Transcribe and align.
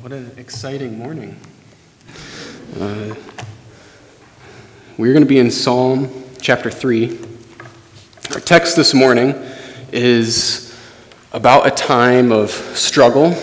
What 0.00 0.12
an 0.12 0.32
exciting 0.36 0.98
morning. 0.98 1.36
Uh, 2.78 3.14
we're 4.98 5.12
going 5.12 5.22
to 5.22 5.28
be 5.28 5.38
in 5.38 5.50
Psalm 5.50 6.24
chapter 6.40 6.70
3. 6.70 7.18
Our 8.32 8.40
text 8.40 8.76
this 8.76 8.92
morning 8.92 9.34
is 9.92 10.76
about 11.32 11.66
a 11.66 11.70
time 11.70 12.30
of 12.30 12.50
struggle, 12.50 13.34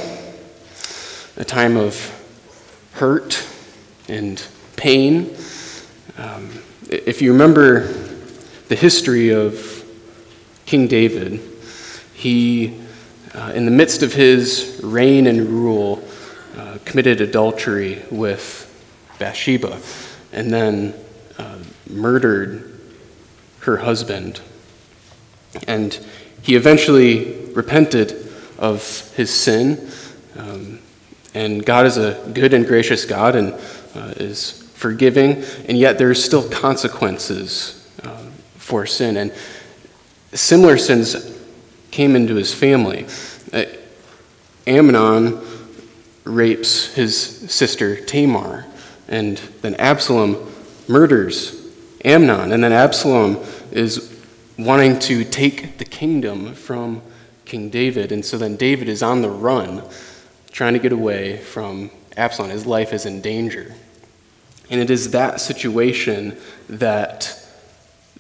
a 1.38 1.44
time 1.44 1.76
of 1.76 1.96
hurt 2.94 3.48
and 4.08 4.46
pain. 4.76 5.36
Um, 6.18 6.62
if 6.90 7.22
you 7.22 7.32
remember 7.32 7.88
the 8.68 8.76
history 8.76 9.34
of 9.34 9.84
King 10.66 10.88
David, 10.88 11.42
he, 12.14 12.80
uh, 13.34 13.54
in 13.56 13.66
the 13.66 13.72
midst 13.72 14.04
of 14.04 14.14
his 14.14 14.80
reign 14.84 15.26
and 15.26 15.50
rule, 15.50 16.04
uh, 16.56 16.78
committed 16.86 17.22
adultery 17.22 18.02
with 18.12 18.70
Bathsheba 19.20 19.80
and 20.32 20.52
then 20.52 20.94
uh, 21.38 21.58
murdered 21.90 22.80
her 23.60 23.78
husband. 23.78 24.42
And 25.68 25.98
he 26.42 26.56
eventually 26.56 27.46
repented 27.54 28.32
of 28.58 29.12
his 29.16 29.34
sin. 29.34 29.90
Um, 30.38 30.80
and 31.34 31.66
God 31.66 31.86
is 31.86 31.98
a 31.98 32.32
good 32.34 32.54
and 32.54 32.66
gracious 32.66 33.06
God 33.06 33.36
and 33.36 33.54
uh, 33.96 34.14
is 34.18 34.64
forgiving, 34.74 35.44
and 35.68 35.78
yet 35.78 35.98
there's 35.98 36.24
still 36.24 36.48
consequences 36.50 37.88
uh, 38.04 38.26
for 38.58 38.86
sin. 38.86 39.18
And 39.18 39.34
similar 40.34 40.78
sins 40.78 41.40
came 41.92 42.16
into 42.16 42.36
his 42.36 42.54
family. 42.54 43.06
Uh, 43.52 43.66
Amnon 44.68 45.53
rapes 46.24 46.94
his 46.94 47.16
sister 47.52 47.96
Tamar, 47.96 48.66
and 49.08 49.38
then 49.62 49.76
Absalom 49.76 50.52
murders 50.88 51.60
Amnon, 52.06 52.52
and 52.52 52.64
then 52.64 52.72
Absalom 52.72 53.44
is 53.72 54.22
wanting 54.58 55.00
to 55.00 55.24
take 55.24 55.78
the 55.78 55.86
kingdom 55.86 56.54
from 56.54 57.02
King 57.46 57.70
David, 57.70 58.12
and 58.12 58.24
so 58.24 58.38
then 58.38 58.56
David 58.56 58.90
is 58.90 59.04
on 59.04 59.22
the 59.22 59.30
run, 59.30 59.84
trying 60.52 60.74
to 60.74 60.80
get 60.80 60.92
away 60.92 61.38
from 61.38 61.92
Absalom. 62.16 62.52
His 62.52 62.66
life 62.66 62.94
is 62.94 63.06
in 63.06 63.22
danger. 63.22 63.74
And 64.70 64.80
it 64.80 64.90
is 64.90 65.12
that 65.12 65.42
situation 65.42 66.38
that 66.70 67.40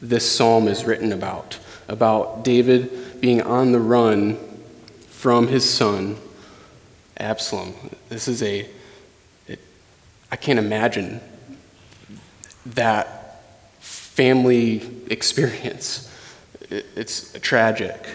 this 0.01 0.29
psalm 0.29 0.67
is 0.67 0.83
written 0.83 1.13
about 1.13 1.57
about 1.87 2.43
David 2.43 3.21
being 3.21 3.41
on 3.41 3.71
the 3.71 3.79
run 3.79 4.37
from 5.07 5.47
his 5.47 5.69
son 5.69 6.17
Absalom. 7.23 7.73
This 8.09 8.27
is 8.27 8.43
a, 8.43 8.69
it, 9.47 9.59
I 10.29 10.35
can't 10.35 10.59
imagine 10.59 11.21
that 12.65 13.41
family 13.79 14.81
experience. 15.09 16.11
It, 16.69 16.85
it's 16.97 17.31
tragic. 17.39 18.05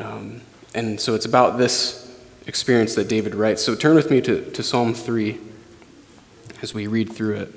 Um, 0.00 0.40
and 0.74 1.00
so 1.00 1.14
it's 1.14 1.24
about 1.24 1.56
this 1.56 2.04
experience 2.48 2.96
that 2.96 3.08
David 3.08 3.36
writes. 3.36 3.62
So 3.62 3.76
turn 3.76 3.94
with 3.94 4.10
me 4.10 4.20
to, 4.22 4.50
to 4.50 4.62
Psalm 4.62 4.92
3 4.92 5.38
as 6.60 6.74
we 6.74 6.88
read 6.88 7.12
through 7.12 7.36
it. 7.36 7.54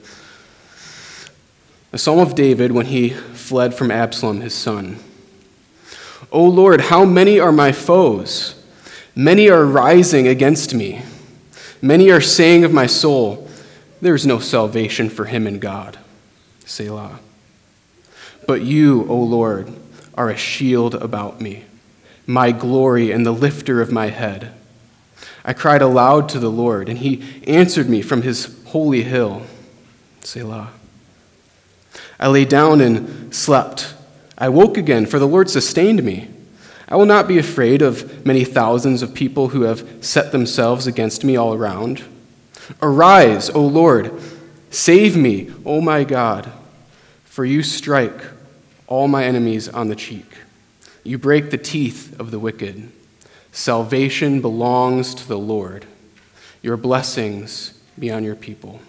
The 1.89 1.97
Psalm 1.97 2.19
of 2.19 2.35
David 2.35 2.71
when 2.71 2.85
he 2.85 3.09
fled 3.09 3.73
from 3.73 3.89
Absalom, 3.89 4.41
his 4.41 4.53
son. 4.53 4.99
O 6.31 6.45
Lord, 6.45 6.79
how 6.79 7.05
many 7.05 7.39
are 7.39 7.51
my 7.51 7.71
foes? 7.71 8.60
Many 9.15 9.49
are 9.49 9.65
rising 9.65 10.27
against 10.27 10.73
me. 10.73 11.03
Many 11.81 12.09
are 12.11 12.21
saying 12.21 12.63
of 12.63 12.73
my 12.73 12.85
soul, 12.85 13.49
There 14.01 14.15
is 14.15 14.25
no 14.25 14.39
salvation 14.39 15.09
for 15.09 15.25
him 15.25 15.45
in 15.47 15.59
God. 15.59 15.97
Selah. 16.65 17.19
But 18.47 18.61
you, 18.61 19.05
O 19.07 19.17
Lord, 19.17 19.71
are 20.15 20.29
a 20.29 20.37
shield 20.37 20.95
about 20.95 21.41
me, 21.41 21.65
my 22.25 22.51
glory 22.51 23.11
and 23.11 23.25
the 23.25 23.31
lifter 23.31 23.81
of 23.81 23.91
my 23.91 24.07
head. 24.07 24.53
I 25.43 25.53
cried 25.53 25.81
aloud 25.81 26.29
to 26.29 26.39
the 26.39 26.51
Lord, 26.51 26.87
and 26.87 26.99
he 26.99 27.41
answered 27.47 27.89
me 27.89 28.01
from 28.01 28.21
his 28.21 28.63
holy 28.67 29.03
hill. 29.03 29.43
Selah. 30.21 30.71
I 32.19 32.27
lay 32.27 32.45
down 32.45 32.79
and 32.79 33.33
slept. 33.33 33.93
I 34.37 34.49
woke 34.49 34.77
again, 34.77 35.05
for 35.05 35.19
the 35.19 35.27
Lord 35.27 35.49
sustained 35.49 36.03
me. 36.03 36.29
I 36.91 36.97
will 36.97 37.05
not 37.05 37.25
be 37.25 37.37
afraid 37.37 37.81
of 37.81 38.25
many 38.25 38.43
thousands 38.43 39.01
of 39.01 39.13
people 39.13 39.47
who 39.47 39.61
have 39.61 39.87
set 40.01 40.33
themselves 40.33 40.87
against 40.87 41.23
me 41.23 41.37
all 41.37 41.53
around. 41.53 42.03
Arise, 42.81 43.49
O 43.49 43.65
Lord, 43.65 44.11
save 44.71 45.15
me, 45.15 45.49
O 45.65 45.79
my 45.79 46.03
God, 46.03 46.51
for 47.23 47.45
you 47.45 47.63
strike 47.63 48.21
all 48.87 49.07
my 49.07 49.23
enemies 49.23 49.69
on 49.69 49.87
the 49.87 49.95
cheek. 49.95 50.25
You 51.05 51.17
break 51.17 51.49
the 51.49 51.57
teeth 51.57 52.19
of 52.19 52.29
the 52.29 52.39
wicked. 52.39 52.91
Salvation 53.53 54.41
belongs 54.41 55.15
to 55.15 55.25
the 55.25 55.39
Lord. 55.39 55.85
Your 56.61 56.75
blessings 56.75 57.79
be 57.97 58.11
on 58.11 58.25
your 58.25 58.35
people. 58.35 58.81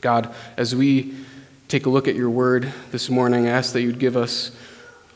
God, 0.00 0.34
as 0.56 0.74
we 0.74 1.14
take 1.68 1.84
a 1.84 1.90
look 1.90 2.08
at 2.08 2.14
your 2.14 2.30
word 2.30 2.72
this 2.92 3.10
morning, 3.10 3.46
I 3.46 3.50
ask 3.50 3.74
that 3.74 3.82
you'd 3.82 3.98
give 3.98 4.16
us 4.16 4.52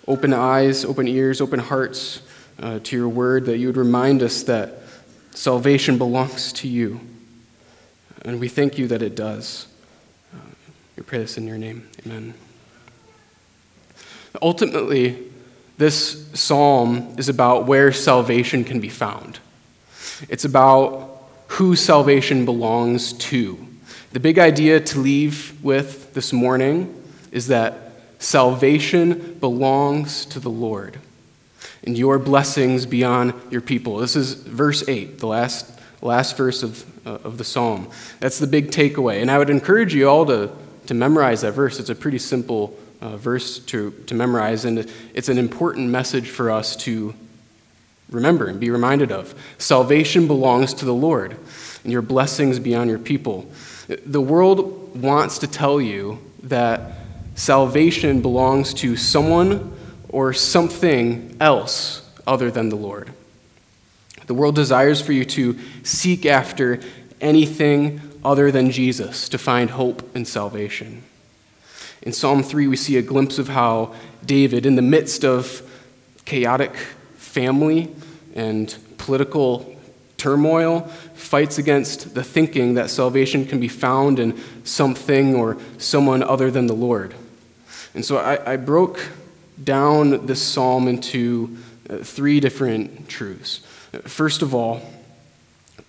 open 0.08 0.32
eyes, 0.32 0.84
open 0.84 1.06
ears, 1.06 1.40
open 1.40 1.60
hearts 1.60 2.22
uh, 2.60 2.80
to 2.82 2.96
your 2.96 3.08
word, 3.08 3.44
that 3.44 3.58
you 3.58 3.66
would 3.66 3.76
remind 3.76 4.22
us 4.22 4.42
that 4.44 4.78
salvation 5.32 5.98
belongs 5.98 6.52
to 6.54 6.66
you. 6.66 6.98
And 8.22 8.40
we 8.40 8.48
thank 8.48 8.78
you 8.78 8.88
that 8.88 9.02
it 9.02 9.14
does. 9.14 9.68
Uh, 10.34 10.38
we 10.96 11.02
pray 11.02 11.18
this 11.18 11.36
in 11.36 11.46
your 11.46 11.58
name. 11.58 11.88
Amen. 12.04 12.34
Ultimately, 14.40 15.30
this 15.76 16.28
psalm 16.32 17.14
is 17.18 17.28
about 17.28 17.66
where 17.66 17.92
salvation 17.92 18.64
can 18.64 18.80
be 18.80 18.88
found. 18.88 19.38
It's 20.28 20.44
about 20.44 21.22
who 21.48 21.76
salvation 21.76 22.44
belongs 22.44 23.12
to. 23.12 23.58
The 24.12 24.20
big 24.20 24.38
idea 24.38 24.80
to 24.80 24.98
leave 24.98 25.62
with 25.62 26.14
this 26.14 26.32
morning 26.32 26.94
is 27.30 27.48
that 27.48 27.87
Salvation 28.18 29.36
belongs 29.40 30.26
to 30.26 30.40
the 30.40 30.50
Lord, 30.50 30.98
and 31.84 31.96
your 31.96 32.18
blessings 32.18 32.84
be 32.84 33.04
on 33.04 33.40
your 33.50 33.60
people. 33.60 33.98
This 33.98 34.16
is 34.16 34.34
verse 34.34 34.86
8, 34.88 35.18
the 35.20 35.26
last, 35.26 35.78
last 36.02 36.36
verse 36.36 36.62
of, 36.62 36.84
uh, 37.06 37.18
of 37.24 37.38
the 37.38 37.44
psalm. 37.44 37.88
That's 38.18 38.38
the 38.38 38.48
big 38.48 38.70
takeaway. 38.70 39.22
And 39.22 39.30
I 39.30 39.38
would 39.38 39.50
encourage 39.50 39.94
you 39.94 40.08
all 40.08 40.26
to, 40.26 40.50
to 40.86 40.94
memorize 40.94 41.42
that 41.42 41.52
verse. 41.52 41.78
It's 41.78 41.90
a 41.90 41.94
pretty 41.94 42.18
simple 42.18 42.76
uh, 43.00 43.16
verse 43.16 43.60
to, 43.60 43.92
to 44.06 44.14
memorize, 44.14 44.64
and 44.64 44.90
it's 45.14 45.28
an 45.28 45.38
important 45.38 45.90
message 45.90 46.28
for 46.28 46.50
us 46.50 46.74
to 46.76 47.14
remember 48.10 48.48
and 48.48 48.58
be 48.58 48.70
reminded 48.70 49.12
of. 49.12 49.34
Salvation 49.58 50.26
belongs 50.26 50.74
to 50.74 50.84
the 50.84 50.94
Lord, 50.94 51.36
and 51.84 51.92
your 51.92 52.02
blessings 52.02 52.58
be 52.58 52.74
on 52.74 52.88
your 52.88 52.98
people. 52.98 53.48
The 53.86 54.20
world 54.20 55.00
wants 55.00 55.38
to 55.38 55.46
tell 55.46 55.80
you 55.80 56.18
that 56.42 56.80
salvation 57.38 58.20
belongs 58.20 58.74
to 58.74 58.96
someone 58.96 59.72
or 60.08 60.32
something 60.32 61.36
else 61.40 62.04
other 62.26 62.50
than 62.50 62.68
the 62.68 62.76
Lord. 62.76 63.12
The 64.26 64.34
world 64.34 64.56
desires 64.56 65.00
for 65.00 65.12
you 65.12 65.24
to 65.24 65.56
seek 65.84 66.26
after 66.26 66.80
anything 67.20 68.00
other 68.24 68.50
than 68.50 68.72
Jesus 68.72 69.28
to 69.28 69.38
find 69.38 69.70
hope 69.70 70.16
and 70.16 70.26
salvation. 70.26 71.04
In 72.02 72.12
Psalm 72.12 72.42
3, 72.42 72.66
we 72.66 72.76
see 72.76 72.96
a 72.96 73.02
glimpse 73.02 73.38
of 73.38 73.48
how 73.48 73.94
David, 74.26 74.66
in 74.66 74.74
the 74.74 74.82
midst 74.82 75.24
of 75.24 75.62
chaotic 76.24 76.74
family 77.16 77.94
and 78.34 78.76
political 78.98 79.76
turmoil, 80.16 80.80
fights 81.14 81.56
against 81.56 82.16
the 82.16 82.24
thinking 82.24 82.74
that 82.74 82.90
salvation 82.90 83.46
can 83.46 83.60
be 83.60 83.68
found 83.68 84.18
in 84.18 84.36
something 84.64 85.36
or 85.36 85.56
someone 85.78 86.24
other 86.24 86.50
than 86.50 86.66
the 86.66 86.74
Lord. 86.74 87.14
And 87.94 88.04
so 88.04 88.18
I, 88.18 88.52
I 88.52 88.56
broke 88.56 89.00
down 89.62 90.26
this 90.26 90.40
psalm 90.40 90.88
into 90.88 91.56
uh, 91.88 91.98
three 91.98 92.40
different 92.40 93.08
truths. 93.08 93.58
First 94.04 94.42
of 94.42 94.54
all, 94.54 94.82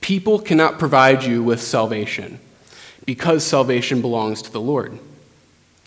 people 0.01 0.39
cannot 0.39 0.79
provide 0.79 1.23
you 1.23 1.43
with 1.43 1.61
salvation 1.61 2.39
because 3.05 3.43
salvation 3.43 4.01
belongs 4.01 4.41
to 4.43 4.51
the 4.51 4.61
Lord. 4.61 4.97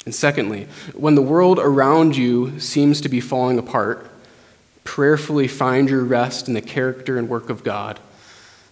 And 0.05 0.15
secondly, 0.15 0.67
when 0.95 1.15
the 1.15 1.23
world 1.23 1.59
around 1.59 2.17
you 2.17 2.59
seems 2.59 3.01
to 3.03 3.09
be 3.09 3.21
falling 3.21 3.59
apart, 3.59 4.11
prayerfully 4.85 5.49
find 5.49 5.89
your 5.89 6.05
rest 6.05 6.49
in 6.49 6.55
the 6.55 6.61
character 6.61 7.19
and 7.19 7.29
work 7.29 7.51
of 7.51 7.63
God 7.63 8.01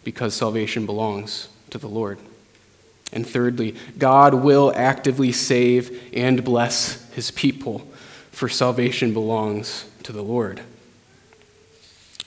because 0.02 0.34
salvation 0.34 0.86
belongs 0.86 1.48
to 1.70 1.78
the 1.78 1.88
Lord. 1.88 2.18
And 3.12 3.26
thirdly, 3.26 3.74
God 3.98 4.34
will 4.34 4.72
actively 4.76 5.32
save 5.32 6.10
and 6.12 6.44
bless 6.44 7.10
his 7.10 7.30
people, 7.30 7.88
for 8.30 8.48
salvation 8.48 9.12
belongs 9.12 9.86
to 10.04 10.12
the 10.12 10.22
Lord. 10.22 10.62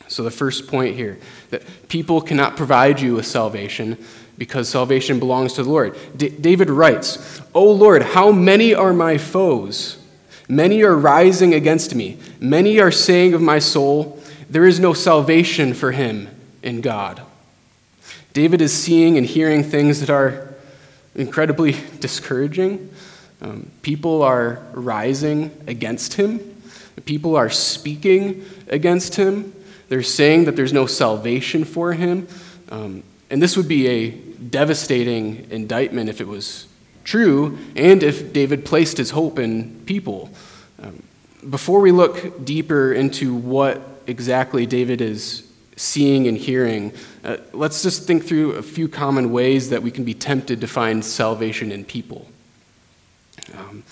So, 0.08 0.24
the 0.24 0.32
first 0.32 0.68
point 0.68 0.96
here 0.96 1.20
that 1.50 1.64
people 1.88 2.22
cannot 2.22 2.58
provide 2.58 3.00
you 3.00 3.16
with 3.16 3.26
salvation 3.26 3.98
because 4.38 4.68
salvation 4.68 5.20
belongs 5.20 5.54
to 5.54 5.64
the 5.64 5.70
Lord. 5.70 5.98
D- 6.16 6.30
David 6.30 6.70
writes, 6.70 7.42
O 7.54 7.72
Lord, 7.72 8.04
how 8.04 8.32
many 8.32 8.74
are 8.76 8.94
my 8.94 9.18
foes? 9.18 9.98
Many 10.50 10.84
are 10.84 10.96
rising 10.96 11.54
against 11.54 11.96
me. 11.96 12.20
Many 12.40 12.80
are 12.80 12.92
saying 12.92 13.34
of 13.34 13.42
my 13.42 13.60
soul, 13.60 14.22
There 14.50 14.66
is 14.66 14.80
no 14.80 14.94
salvation 14.94 15.74
for 15.74 15.92
him 15.92 16.30
in 16.62 16.82
God. 16.82 17.22
David 18.34 18.62
is 18.62 18.74
seeing 18.74 19.18
and 19.18 19.26
hearing 19.26 19.64
things 19.64 20.00
that 20.00 20.10
are 20.10 20.53
incredibly 21.16 21.76
discouraging. 22.00 22.90
Um, 23.42 23.70
people 23.82 24.22
are 24.24 24.62
rising 24.74 25.52
against 25.68 26.14
him, 26.14 26.40
people 27.06 27.36
are 27.36 27.50
speaking 27.50 28.46
against 28.68 29.16
him. 29.16 29.54
They're 29.90 30.02
saying 30.02 30.46
that 30.46 30.56
there's 30.56 30.74
no 30.74 30.86
salvation 30.86 31.66
for 31.66 31.94
him. 31.94 32.28
Um, 32.70 33.04
and 33.30 33.42
this 33.42 33.58
would 33.58 33.68
be 33.68 33.88
a 33.88 34.12
devastating 34.12 35.48
indictment 35.52 36.10
if 36.10 36.22
it 36.22 36.28
was 36.28 36.68
true 37.04 37.58
and 37.76 38.02
if 38.02 38.34
David 38.34 38.66
placed 38.66 38.98
his 38.98 39.12
hope 39.12 39.40
in 39.40 39.82
people. 39.86 40.32
Um, 40.82 41.04
before 41.50 41.82
we 41.82 41.92
look 41.92 42.46
deeper 42.46 42.94
into 42.94 43.36
what 43.36 43.82
exactly 44.08 44.66
David 44.66 45.02
is 45.02 45.48
seeing 45.76 46.28
and 46.28 46.38
hearing, 46.38 46.94
uh, 47.24 47.38
let's 47.52 47.82
just 47.84 48.06
think 48.06 48.26
through 48.26 48.54
a 48.54 48.64
few 48.64 48.88
common 48.88 49.32
ways 49.32 49.70
that 49.70 49.82
we 49.82 49.92
can 49.92 50.04
be 50.04 50.14
tempted 50.14 50.62
to 50.62 50.68
find 50.68 51.04
salvation 51.04 51.72
in 51.72 51.84
people. 51.86 52.28
Um, 53.58 53.84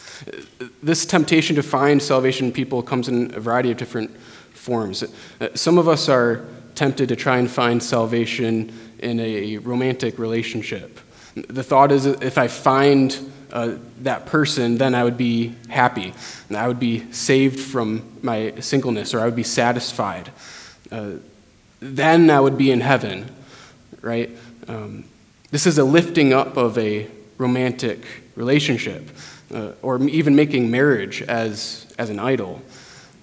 this 0.82 1.06
temptation 1.06 1.56
to 1.56 1.64
find 1.64 2.02
salvation 2.02 2.48
in 2.48 2.54
people 2.54 2.82
comes 2.82 3.08
in 3.08 3.34
a 3.34 3.40
variety 3.40 3.72
of 3.72 3.78
different 3.78 4.16
forms. 4.54 5.04
Uh, 5.40 5.50
some 5.56 5.78
of 5.78 5.88
us 5.88 6.08
are 6.08 6.46
tempted 6.76 7.10
to 7.10 7.16
try 7.16 7.38
and 7.38 7.50
find 7.50 7.82
salvation 7.82 8.72
in 9.00 9.20
a 9.20 9.58
romantic 9.58 10.18
relationship. 10.20 11.00
The 11.36 11.64
thought 11.64 11.92
is 11.92 12.06
if 12.06 12.38
I 12.38 12.48
find 12.48 13.18
uh, 13.52 13.76
that 14.02 14.26
person, 14.26 14.78
then 14.78 14.96
I 14.96 15.04
would 15.04 15.18
be 15.18 15.56
happy. 15.70 16.14
I 16.56 16.68
would 16.68 16.80
be 16.80 17.12
saved 17.12 17.60
from 17.60 18.20
my 18.22 18.54
singleness, 18.60 19.14
or 19.14 19.20
I 19.20 19.26
would 19.26 19.36
be 19.36 19.44
satisfied. 19.44 20.32
Uh, 20.92 21.14
then 21.82 22.30
I 22.30 22.40
would 22.40 22.58
be 22.58 22.72
in 22.72 22.80
heaven, 22.80 23.30
right? 24.02 24.30
Um, 24.68 25.04
this 25.50 25.66
is 25.66 25.78
a 25.78 25.84
lifting 25.84 26.32
up 26.32 26.56
of 26.56 26.78
a 26.78 27.08
romantic 27.38 28.06
relationship, 28.36 29.10
uh, 29.54 29.72
or 29.82 30.02
even 30.04 30.36
making 30.36 30.72
marriage 30.72 31.22
as, 31.24 31.94
as 31.98 32.10
an 32.10 32.20
idol. 32.20 32.62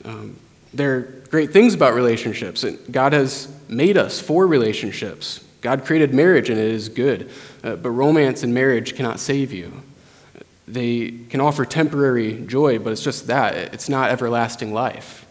Um, 0.04 0.36
there 0.74 0.96
are 0.96 1.00
great 1.30 1.52
things 1.52 1.72
about 1.72 1.94
relationships. 1.94 2.64
God 2.90 3.12
has 3.12 3.48
made 3.68 3.96
us 3.96 4.20
for 4.20 4.46
relationships. 4.46 5.42
God 5.60 5.84
created 5.84 6.12
marriage 6.12 6.50
and 6.50 6.58
it 6.58 6.70
is 6.70 6.88
good. 6.88 7.30
Uh, 7.64 7.76
but 7.76 7.90
romance 7.90 8.42
and 8.42 8.52
marriage 8.52 8.94
cannot 8.94 9.20
save 9.20 9.52
you. 9.52 9.82
They 10.66 11.10
can 11.30 11.40
offer 11.40 11.64
temporary 11.64 12.44
joy, 12.46 12.78
but 12.78 12.92
it's 12.92 13.02
just 13.02 13.28
that. 13.28 13.54
It's 13.72 13.88
not 13.88 14.10
everlasting 14.10 14.74
life. 14.74 15.26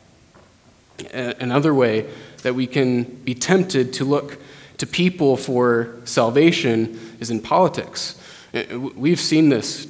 Another 1.14 1.74
way 1.74 2.08
that 2.44 2.56
we 2.56 2.68
can 2.68 3.04
be 3.04 3.34
tempted 3.34 3.94
to 3.94 4.06
look 4.06 4.38
to 4.78 4.88
people 4.88 5.38
for 5.38 5.96
salvation 6.06 7.16
is 7.20 7.30
in 7.30 7.42
politics. 7.42 8.22
Uh, 8.54 8.80
we've 8.80 9.20
seen 9.20 9.50
this 9.50 9.88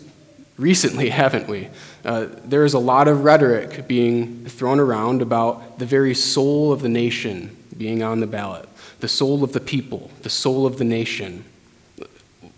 recently, 0.58 1.10
haven't 1.24 1.48
we? 1.48 1.70
Uh, 2.06 2.28
there 2.44 2.64
is 2.64 2.74
a 2.74 2.80
lot 2.80 3.08
of 3.08 3.24
rhetoric 3.24 3.88
being 3.88 4.46
thrown 4.46 4.80
around 4.80 5.22
about 5.22 5.80
the 5.80 5.86
very 5.86 6.14
soul 6.14 6.72
of 6.72 6.82
the 6.82 6.90
nation 6.90 7.56
being 7.78 8.02
on 8.02 8.20
the 8.20 8.28
ballot, 8.28 8.68
the 9.02 9.08
soul 9.08 9.44
of 9.44 9.54
the 9.54 9.60
people, 9.60 10.10
the 10.24 10.30
soul 10.30 10.66
of 10.66 10.78
the 10.78 10.84
nation. 10.84 11.44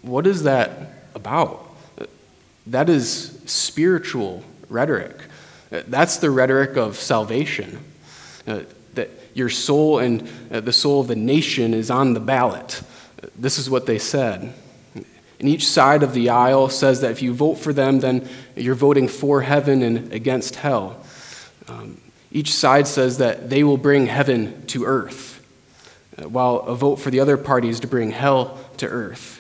What 0.02 0.26
is 0.26 0.44
that 0.44 0.94
about? 1.14 1.66
That 2.68 2.90
is 2.90 3.42
spiritual 3.46 4.44
rhetoric. 4.70 5.18
That's 5.70 6.18
the 6.18 6.30
rhetoric 6.30 6.78
of 6.78 6.96
salvation. 6.96 7.84
Uh, 8.48 8.62
your 9.34 9.50
soul 9.50 10.00
and 10.00 10.28
uh, 10.52 10.60
the 10.60 10.74
soul 10.74 11.02
of 11.02 11.08
the 11.08 11.16
nation 11.16 11.74
is 11.74 11.90
on 11.90 12.14
the 12.14 12.20
ballot. 12.20 12.82
This 13.36 13.58
is 13.58 13.70
what 13.70 13.86
they 13.86 14.00
said. 14.00 14.54
And 15.40 15.48
each 15.48 15.68
side 15.68 16.04
of 16.04 16.14
the 16.14 16.30
aisle 16.30 16.70
says 16.70 17.02
that 17.02 17.12
if 17.12 17.22
you 17.22 17.34
vote 17.34 17.56
for 17.56 17.72
them, 17.72 18.00
then 18.02 18.28
you're 18.56 18.76
voting 18.76 19.08
for 19.08 19.42
heaven 19.42 19.82
and 19.82 20.12
against 20.12 20.56
hell. 20.56 21.02
Um, 21.68 22.02
each 22.32 22.54
side 22.54 22.88
says 22.88 23.20
that 23.20 23.50
they 23.50 23.64
will 23.64 23.78
bring 23.78 24.06
heaven 24.06 24.66
to 24.68 24.86
earth, 24.86 25.44
uh, 26.18 26.28
while 26.28 26.58
a 26.58 26.76
vote 26.76 26.98
for 26.98 27.10
the 27.10 27.22
other 27.22 27.38
party 27.38 27.70
is 27.70 27.80
to 27.80 27.88
bring 27.88 28.12
hell 28.12 28.60
to 28.78 28.88
earth. 28.88 29.38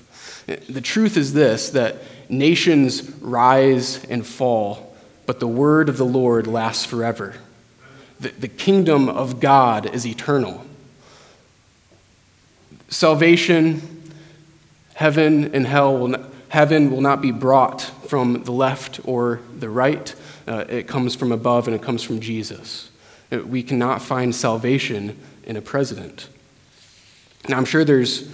The 0.68 0.81
truth 0.81 1.18
is 1.18 1.33
this 1.33 1.71
that 1.71 1.97
nations 2.30 3.07
rise 3.21 4.03
and 4.06 4.25
fall, 4.25 4.95
but 5.25 5.39
the 5.39 5.47
word 5.47 5.89
of 5.89 5.97
the 5.97 6.06
Lord 6.06 6.47
lasts 6.47 6.85
forever. 6.85 7.35
The, 8.19 8.30
the 8.30 8.48
kingdom 8.48 9.07
of 9.10 9.39
God 9.39 9.86
is 9.86 10.06
eternal. 10.06 10.66
Salvation 12.89 14.00
Heaven 15.00 15.56
and 15.56 15.66
hell 15.66 15.98
will 15.98 16.10
not, 16.10 16.30
heaven 16.50 16.92
will 16.92 17.00
not 17.00 17.21
be 17.21 17.31
brought 17.31 17.83
from 18.10 18.44
the 18.44 18.51
left 18.51 19.00
or 19.06 19.39
the 19.57 19.69
right. 19.69 20.13
Uh, 20.45 20.66
it 20.68 20.89
comes 20.89 21.16
from 21.16 21.31
above 21.31 21.69
and 21.69 21.75
it 21.75 21.81
comes 21.81 22.04
from 22.04 22.19
Jesus. 22.19 22.92
Uh, 23.31 23.39
we 23.39 23.63
cannot 23.63 24.01
find 24.01 24.36
salvation 24.36 25.18
in 25.45 25.56
a 25.56 25.62
president. 25.62 26.27
Now, 27.48 27.56
I'm 27.56 27.63
sure 27.63 27.86
there's 27.86 28.30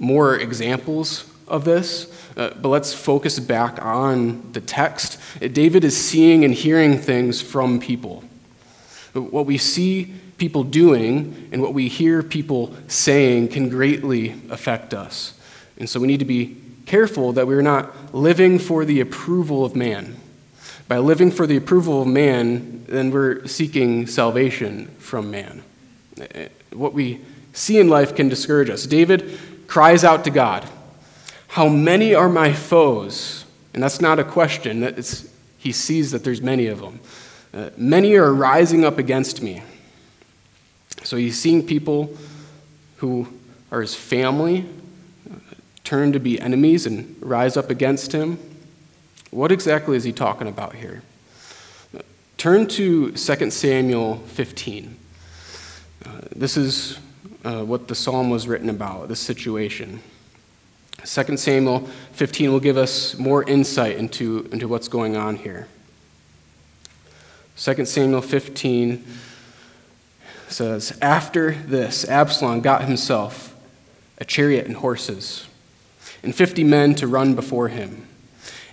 more 0.00 0.36
examples 0.36 1.30
of 1.46 1.64
this, 1.64 2.12
uh, 2.36 2.54
but 2.60 2.70
let's 2.70 2.92
focus 2.92 3.38
back 3.38 3.80
on 3.80 4.50
the 4.50 4.60
text. 4.60 5.16
David 5.38 5.84
is 5.84 5.96
seeing 5.96 6.44
and 6.44 6.52
hearing 6.52 6.98
things 6.98 7.40
from 7.40 7.78
people. 7.78 8.24
What 9.12 9.46
we 9.46 9.58
see 9.58 10.14
people 10.38 10.64
doing 10.64 11.48
and 11.52 11.60
what 11.60 11.74
we 11.74 11.88
hear 11.88 12.22
people 12.22 12.74
saying 12.88 13.48
can 13.48 13.68
greatly 13.68 14.34
affect 14.50 14.94
us. 14.94 15.38
And 15.76 15.88
so 15.88 16.00
we 16.00 16.06
need 16.06 16.20
to 16.20 16.24
be 16.24 16.56
careful 16.86 17.32
that 17.34 17.46
we're 17.46 17.62
not 17.62 18.14
living 18.14 18.58
for 18.58 18.84
the 18.84 19.00
approval 19.00 19.64
of 19.64 19.76
man. 19.76 20.16
By 20.88 20.98
living 20.98 21.30
for 21.30 21.46
the 21.46 21.56
approval 21.56 22.02
of 22.02 22.08
man, 22.08 22.84
then 22.88 23.10
we're 23.10 23.46
seeking 23.46 24.06
salvation 24.06 24.88
from 24.98 25.30
man. 25.30 25.62
What 26.72 26.94
we 26.94 27.20
see 27.52 27.78
in 27.78 27.88
life 27.88 28.16
can 28.16 28.28
discourage 28.28 28.70
us. 28.70 28.86
David 28.86 29.38
cries 29.66 30.04
out 30.04 30.24
to 30.24 30.30
God, 30.30 30.68
How 31.48 31.68
many 31.68 32.14
are 32.14 32.28
my 32.28 32.52
foes? 32.52 33.44
And 33.72 33.82
that's 33.82 34.00
not 34.00 34.18
a 34.18 34.24
question, 34.24 34.82
it's, 34.82 35.32
he 35.58 35.70
sees 35.70 36.10
that 36.10 36.24
there's 36.24 36.42
many 36.42 36.66
of 36.66 36.80
them. 36.80 36.98
Uh, 37.52 37.70
many 37.76 38.14
are 38.14 38.32
rising 38.32 38.84
up 38.84 38.98
against 38.98 39.42
me. 39.42 39.62
So 41.02 41.16
he's 41.16 41.38
seeing 41.38 41.66
people 41.66 42.16
who 42.96 43.26
are 43.72 43.80
his 43.80 43.94
family, 43.94 44.66
turn 45.84 46.12
to 46.12 46.20
be 46.20 46.40
enemies 46.40 46.86
and 46.86 47.16
rise 47.20 47.56
up 47.56 47.70
against 47.70 48.12
him? 48.12 48.38
What 49.30 49.50
exactly 49.50 49.96
is 49.96 50.04
he 50.04 50.12
talking 50.12 50.46
about 50.46 50.74
here? 50.74 51.02
Turn 52.36 52.66
to 52.68 53.10
2 53.12 53.50
Samuel 53.50 54.18
15. 54.18 54.96
Uh, 56.04 56.20
this 56.34 56.56
is 56.56 56.98
uh, 57.44 57.64
what 57.64 57.88
the 57.88 57.94
psalm 57.94 58.30
was 58.30 58.46
written 58.46 58.70
about, 58.70 59.08
this 59.08 59.20
situation. 59.20 60.00
2 61.04 61.36
Samuel 61.36 61.80
15 62.12 62.52
will 62.52 62.60
give 62.60 62.76
us 62.76 63.18
more 63.18 63.42
insight 63.42 63.96
into, 63.96 64.48
into 64.52 64.68
what's 64.68 64.88
going 64.88 65.16
on 65.16 65.36
here. 65.36 65.68
2 67.60 67.84
Samuel 67.84 68.22
15 68.22 69.04
says, 70.48 70.96
After 71.02 71.52
this, 71.52 72.08
Absalom 72.08 72.62
got 72.62 72.84
himself 72.84 73.54
a 74.16 74.24
chariot 74.24 74.66
and 74.66 74.76
horses 74.76 75.46
and 76.22 76.34
fifty 76.34 76.64
men 76.64 76.94
to 76.94 77.06
run 77.06 77.34
before 77.34 77.68
him. 77.68 78.06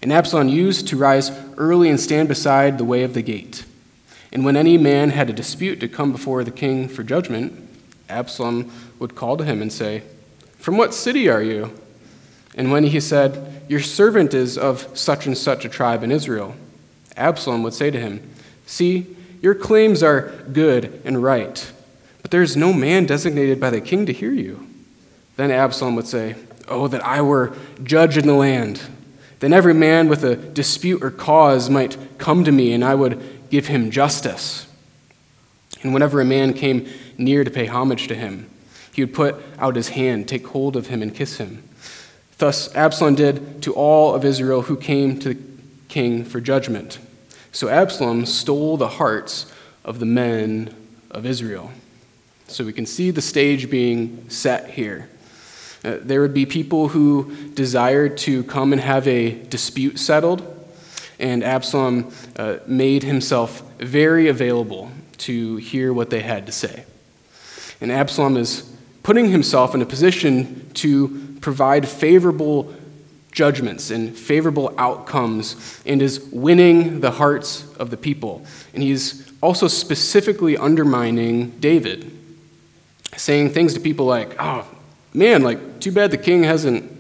And 0.01 0.13
Absalom 0.13 0.47
used 0.47 0.87
to 0.87 0.95
rise 0.95 1.31
early 1.57 1.89
and 1.89 1.99
stand 1.99 2.29
beside 2.29 2.77
the 2.77 2.85
way 2.85 3.03
of 3.03 3.13
the 3.13 3.21
gate. 3.21 3.65
And 4.31 4.45
when 4.45 4.55
any 4.55 4.77
man 4.77 5.09
had 5.09 5.29
a 5.29 5.33
dispute 5.33 5.81
to 5.81 5.89
come 5.89 6.13
before 6.13 6.45
the 6.45 6.51
king 6.51 6.87
for 6.87 7.03
judgment, 7.03 7.67
Absalom 8.07 8.71
would 8.99 9.15
call 9.15 9.35
to 9.35 9.43
him 9.43 9.61
and 9.61 9.71
say, 9.71 10.03
From 10.59 10.77
what 10.77 10.93
city 10.93 11.27
are 11.27 11.43
you? 11.43 11.77
And 12.55 12.71
when 12.71 12.85
he 12.85 13.01
said, 13.01 13.63
Your 13.67 13.81
servant 13.81 14.33
is 14.33 14.57
of 14.57 14.97
such 14.97 15.25
and 15.25 15.37
such 15.37 15.65
a 15.65 15.69
tribe 15.69 16.03
in 16.03 16.11
Israel, 16.11 16.55
Absalom 17.17 17.63
would 17.63 17.73
say 17.73 17.91
to 17.91 17.99
him, 17.99 18.21
See, 18.67 19.15
your 19.41 19.55
claims 19.55 20.03
are 20.03 20.29
good 20.51 21.01
and 21.03 21.23
right, 21.23 21.71
but 22.21 22.29
there 22.29 22.43
is 22.43 22.55
no 22.55 22.71
man 22.71 23.07
designated 23.07 23.59
by 23.59 23.71
the 23.71 23.81
king 23.81 24.05
to 24.05 24.13
hear 24.13 24.31
you. 24.31 24.67
Then 25.37 25.49
Absalom 25.49 25.95
would 25.95 26.07
say, 26.07 26.35
Oh, 26.67 26.87
that 26.89 27.03
I 27.03 27.21
were 27.21 27.55
judge 27.81 28.17
in 28.17 28.27
the 28.27 28.33
land. 28.33 28.81
Then 29.39 29.53
every 29.53 29.73
man 29.73 30.09
with 30.09 30.23
a 30.23 30.35
dispute 30.35 31.01
or 31.01 31.09
cause 31.09 31.69
might 31.69 31.97
come 32.17 32.43
to 32.43 32.51
me, 32.51 32.73
and 32.73 32.83
I 32.83 32.93
would 32.93 33.49
give 33.49 33.67
him 33.67 33.89
justice. 33.89 34.67
And 35.81 35.93
whenever 35.93 36.19
a 36.19 36.25
man 36.25 36.53
came 36.53 36.89
near 37.17 37.43
to 37.43 37.51
pay 37.51 37.65
homage 37.65 38.07
to 38.07 38.15
him. 38.15 38.49
He 38.93 39.03
would 39.03 39.13
put 39.13 39.35
out 39.59 39.75
his 39.75 39.89
hand, 39.89 40.27
take 40.27 40.47
hold 40.47 40.75
of 40.75 40.87
him, 40.87 41.01
and 41.01 41.13
kiss 41.13 41.37
him. 41.37 41.63
Thus 42.37 42.73
Absalom 42.75 43.15
did 43.15 43.61
to 43.63 43.73
all 43.73 44.13
of 44.13 44.25
Israel 44.25 44.63
who 44.63 44.75
came 44.75 45.19
to 45.19 45.33
the 45.33 45.41
king 45.87 46.23
for 46.23 46.41
judgment. 46.41 46.99
So 47.57 47.69
Absalom 47.69 48.27
stole 48.27 48.77
the 48.77 48.87
hearts 48.87 49.51
of 49.83 49.97
the 49.97 50.05
men 50.05 50.75
of 51.09 51.25
Israel. 51.25 51.71
So 52.45 52.63
we 52.63 52.71
can 52.71 52.85
see 52.85 53.09
the 53.09 53.19
stage 53.19 53.71
being 53.71 54.29
set 54.29 54.69
here. 54.69 55.09
Uh, 55.83 55.97
there 55.99 56.21
would 56.21 56.35
be 56.35 56.45
people 56.45 56.89
who 56.89 57.33
desired 57.55 58.15
to 58.19 58.43
come 58.43 58.73
and 58.73 58.81
have 58.83 59.07
a 59.07 59.31
dispute 59.45 59.97
settled, 59.97 60.43
and 61.17 61.43
Absalom 61.43 62.11
uh, 62.35 62.57
made 62.67 63.01
himself 63.01 63.63
very 63.79 64.27
available 64.27 64.91
to 65.25 65.55
hear 65.55 65.91
what 65.91 66.11
they 66.11 66.19
had 66.19 66.45
to 66.45 66.51
say. 66.51 66.85
And 67.81 67.91
Absalom 67.91 68.37
is 68.37 68.71
putting 69.01 69.31
himself 69.31 69.73
in 69.73 69.81
a 69.81 69.85
position 69.87 70.69
to 70.75 71.39
provide 71.41 71.89
favorable 71.89 72.71
judgments 73.37 73.91
and 73.91 74.17
favorable 74.17 74.73
outcomes 74.79 75.79
and 75.85 76.01
is 76.01 76.19
winning 76.31 77.01
the 77.01 77.11
hearts 77.11 77.71
of 77.75 77.91
the 77.91 77.97
people. 77.97 78.43
And 78.73 78.81
he's 78.81 79.31
also 79.41 79.67
specifically 79.67 80.57
undermining 80.57 81.51
David, 81.59 82.11
saying 83.15 83.51
things 83.51 83.75
to 83.75 83.79
people 83.79 84.07
like, 84.07 84.35
oh, 84.39 84.65
man, 85.13 85.43
like, 85.43 85.79
too 85.79 85.91
bad 85.91 86.09
the 86.09 86.17
king 86.17 86.41
hasn't 86.41 86.91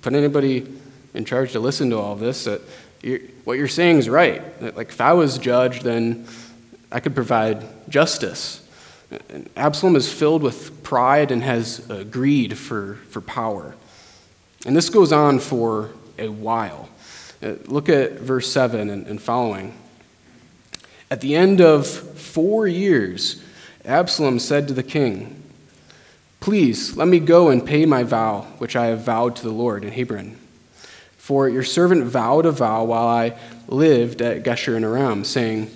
put 0.00 0.14
anybody 0.14 0.64
in 1.12 1.24
charge 1.24 1.50
to 1.52 1.58
listen 1.58 1.90
to 1.90 1.98
all 1.98 2.14
this. 2.14 2.44
That 2.44 2.60
you're, 3.02 3.18
what 3.42 3.58
you're 3.58 3.66
saying 3.66 3.98
is 3.98 4.08
right. 4.08 4.60
That, 4.60 4.76
like, 4.76 4.90
if 4.90 5.00
I 5.00 5.14
was 5.14 5.38
judge, 5.38 5.80
then 5.80 6.24
I 6.92 7.00
could 7.00 7.16
provide 7.16 7.66
justice. 7.90 8.64
And 9.28 9.50
Absalom 9.56 9.96
is 9.96 10.12
filled 10.12 10.44
with 10.44 10.84
pride 10.84 11.32
and 11.32 11.42
has 11.42 11.90
uh, 11.90 12.04
greed 12.04 12.56
for, 12.56 12.94
for 13.08 13.20
power. 13.20 13.74
And 14.66 14.76
this 14.76 14.88
goes 14.88 15.12
on 15.12 15.38
for 15.38 15.90
a 16.18 16.28
while. 16.28 16.88
Uh, 17.42 17.54
look 17.66 17.88
at 17.88 18.20
verse 18.20 18.50
7 18.52 18.90
and, 18.90 19.06
and 19.06 19.20
following. 19.20 19.74
At 21.10 21.20
the 21.22 21.34
end 21.34 21.60
of 21.60 21.86
four 21.86 22.66
years, 22.66 23.42
Absalom 23.84 24.38
said 24.38 24.68
to 24.68 24.74
the 24.74 24.82
king, 24.82 25.42
Please 26.40 26.96
let 26.96 27.08
me 27.08 27.20
go 27.20 27.48
and 27.48 27.66
pay 27.66 27.86
my 27.86 28.02
vow, 28.02 28.42
which 28.58 28.76
I 28.76 28.86
have 28.86 29.00
vowed 29.00 29.36
to 29.36 29.42
the 29.42 29.50
Lord 29.52 29.84
in 29.84 29.92
Hebron. 29.92 30.38
For 31.16 31.48
your 31.48 31.62
servant 31.62 32.04
vowed 32.04 32.46
a 32.46 32.50
vow 32.50 32.84
while 32.84 33.06
I 33.06 33.38
lived 33.68 34.20
at 34.20 34.42
Geshur 34.42 34.74
and 34.76 34.84
Aram, 34.84 35.24
saying, 35.24 35.70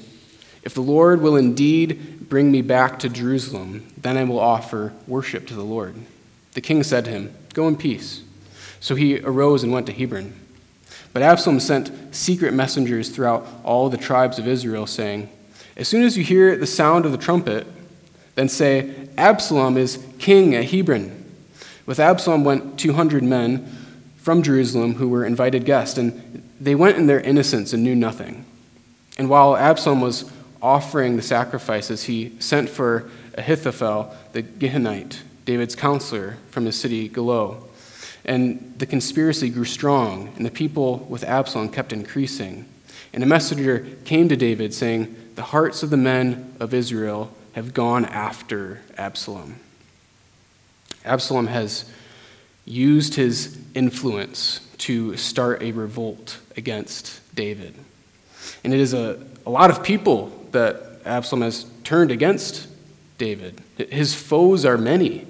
If 0.62 0.74
the 0.74 0.80
Lord 0.80 1.20
will 1.20 1.36
indeed 1.36 2.28
bring 2.28 2.50
me 2.50 2.60
back 2.60 2.98
to 3.00 3.08
Jerusalem, 3.08 3.86
then 3.96 4.16
I 4.16 4.24
will 4.24 4.40
offer 4.40 4.92
worship 5.06 5.46
to 5.46 5.54
the 5.54 5.62
Lord. 5.62 5.94
The 6.52 6.60
king 6.60 6.82
said 6.82 7.04
to 7.04 7.10
him, 7.10 7.34
Go 7.52 7.68
in 7.68 7.76
peace. 7.76 8.23
So 8.84 8.96
he 8.96 9.18
arose 9.20 9.62
and 9.62 9.72
went 9.72 9.86
to 9.86 9.94
Hebron. 9.94 10.34
But 11.14 11.22
Absalom 11.22 11.58
sent 11.58 12.14
secret 12.14 12.52
messengers 12.52 13.08
throughout 13.08 13.46
all 13.64 13.88
the 13.88 13.96
tribes 13.96 14.38
of 14.38 14.46
Israel, 14.46 14.86
saying, 14.86 15.30
As 15.74 15.88
soon 15.88 16.02
as 16.02 16.18
you 16.18 16.22
hear 16.22 16.54
the 16.54 16.66
sound 16.66 17.06
of 17.06 17.12
the 17.12 17.16
trumpet, 17.16 17.66
then 18.34 18.50
say, 18.50 19.08
Absalom 19.16 19.78
is 19.78 20.04
king 20.18 20.54
at 20.54 20.66
Hebron. 20.66 21.24
With 21.86 21.98
Absalom 21.98 22.44
went 22.44 22.78
200 22.78 23.22
men 23.22 23.66
from 24.18 24.42
Jerusalem 24.42 24.96
who 24.96 25.08
were 25.08 25.24
invited 25.24 25.64
guests, 25.64 25.96
and 25.96 26.46
they 26.60 26.74
went 26.74 26.98
in 26.98 27.06
their 27.06 27.20
innocence 27.20 27.72
and 27.72 27.82
knew 27.82 27.96
nothing. 27.96 28.44
And 29.16 29.30
while 29.30 29.56
Absalom 29.56 30.02
was 30.02 30.30
offering 30.60 31.16
the 31.16 31.22
sacrifices, 31.22 32.02
he 32.02 32.38
sent 32.38 32.68
for 32.68 33.10
Ahithophel 33.38 34.14
the 34.32 34.42
Gilonite, 34.42 35.22
David's 35.46 35.74
counselor 35.74 36.36
from 36.50 36.66
his 36.66 36.78
city 36.78 37.08
Giloh. 37.08 37.66
And 38.24 38.74
the 38.78 38.86
conspiracy 38.86 39.50
grew 39.50 39.64
strong, 39.64 40.32
and 40.36 40.46
the 40.46 40.50
people 40.50 40.98
with 41.10 41.24
Absalom 41.24 41.68
kept 41.68 41.92
increasing. 41.92 42.66
And 43.12 43.22
a 43.22 43.26
messenger 43.26 43.86
came 44.04 44.28
to 44.28 44.36
David, 44.36 44.72
saying, 44.72 45.14
The 45.34 45.42
hearts 45.42 45.82
of 45.82 45.90
the 45.90 45.96
men 45.96 46.54
of 46.58 46.72
Israel 46.72 47.32
have 47.52 47.74
gone 47.74 48.04
after 48.06 48.82
Absalom. 48.96 49.56
Absalom 51.04 51.48
has 51.48 51.90
used 52.64 53.14
his 53.14 53.58
influence 53.74 54.60
to 54.78 55.16
start 55.16 55.62
a 55.62 55.72
revolt 55.72 56.38
against 56.56 57.20
David. 57.34 57.74
And 58.64 58.72
it 58.72 58.80
is 58.80 58.94
a, 58.94 59.22
a 59.46 59.50
lot 59.50 59.70
of 59.70 59.82
people 59.82 60.32
that 60.52 61.00
Absalom 61.04 61.42
has 61.42 61.66
turned 61.84 62.10
against 62.10 62.66
David. 63.18 63.60
His 63.76 64.14
foes 64.14 64.64
are 64.64 64.78
many. 64.78 65.26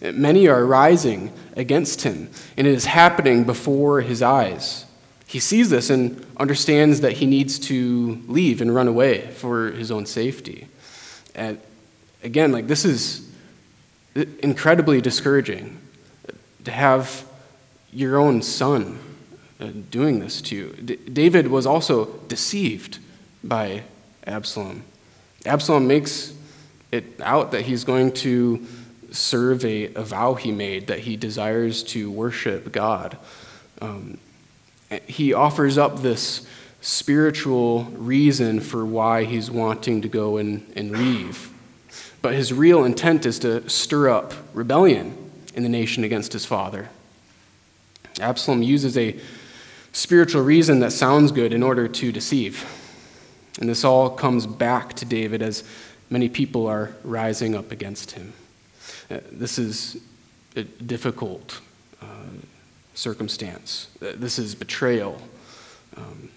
Many 0.00 0.46
are 0.46 0.64
rising 0.64 1.32
against 1.58 2.02
him, 2.02 2.30
and 2.56 2.66
it 2.66 2.72
is 2.72 2.86
happening 2.86 3.44
before 3.44 4.00
his 4.00 4.22
eyes. 4.22 4.86
He 5.26 5.40
sees 5.40 5.68
this 5.68 5.90
and 5.90 6.24
understands 6.38 7.02
that 7.02 7.14
he 7.14 7.26
needs 7.26 7.58
to 7.58 8.22
leave 8.28 8.62
and 8.62 8.74
run 8.74 8.88
away 8.88 9.26
for 9.32 9.72
his 9.72 9.90
own 9.90 10.06
safety. 10.06 10.68
And 11.34 11.60
again, 12.22 12.52
like 12.52 12.68
this 12.68 12.84
is 12.84 13.28
incredibly 14.14 15.00
discouraging 15.00 15.78
to 16.64 16.70
have 16.70 17.26
your 17.92 18.16
own 18.16 18.40
son 18.40 18.98
uh, 19.60 19.68
doing 19.90 20.20
this 20.20 20.40
to 20.42 20.56
you. 20.56 20.72
D- 20.84 20.96
David 20.96 21.48
was 21.48 21.66
also 21.66 22.06
deceived 22.28 22.98
by 23.42 23.82
Absalom. 24.26 24.84
Absalom 25.44 25.86
makes 25.86 26.34
it 26.92 27.20
out 27.20 27.50
that 27.52 27.62
he's 27.62 27.84
going 27.84 28.12
to 28.12 28.66
serve 29.18 29.64
a, 29.64 29.92
a 29.94 30.02
vow 30.02 30.34
he 30.34 30.52
made 30.52 30.86
that 30.86 31.00
he 31.00 31.16
desires 31.16 31.82
to 31.82 32.10
worship 32.10 32.72
God. 32.72 33.18
Um, 33.80 34.18
he 35.06 35.34
offers 35.34 35.76
up 35.76 36.00
this 36.00 36.46
spiritual 36.80 37.84
reason 37.84 38.60
for 38.60 38.84
why 38.84 39.24
he's 39.24 39.50
wanting 39.50 40.00
to 40.02 40.08
go 40.08 40.36
and, 40.36 40.70
and 40.76 40.90
leave. 40.92 41.52
But 42.22 42.34
his 42.34 42.52
real 42.52 42.84
intent 42.84 43.26
is 43.26 43.38
to 43.40 43.68
stir 43.68 44.08
up 44.08 44.32
rebellion 44.54 45.16
in 45.54 45.62
the 45.62 45.68
nation 45.68 46.04
against 46.04 46.32
his 46.32 46.44
father. 46.44 46.88
Absalom 48.20 48.62
uses 48.62 48.96
a 48.96 49.18
spiritual 49.92 50.42
reason 50.42 50.80
that 50.80 50.92
sounds 50.92 51.32
good 51.32 51.52
in 51.52 51.62
order 51.62 51.88
to 51.88 52.12
deceive. 52.12 52.64
And 53.60 53.68
this 53.68 53.84
all 53.84 54.10
comes 54.10 54.46
back 54.46 54.94
to 54.94 55.04
David 55.04 55.42
as 55.42 55.64
many 56.10 56.28
people 56.28 56.66
are 56.66 56.94
rising 57.02 57.54
up 57.54 57.72
against 57.72 58.12
him. 58.12 58.32
Uh, 59.10 59.20
this 59.32 59.58
is 59.58 59.96
a 60.54 60.64
difficult 60.64 61.60
uh, 62.02 62.06
circumstance. 62.94 63.88
Uh, 64.02 64.12
this 64.14 64.38
is 64.38 64.54
betrayal. 64.54 65.20
Um, 65.96 66.30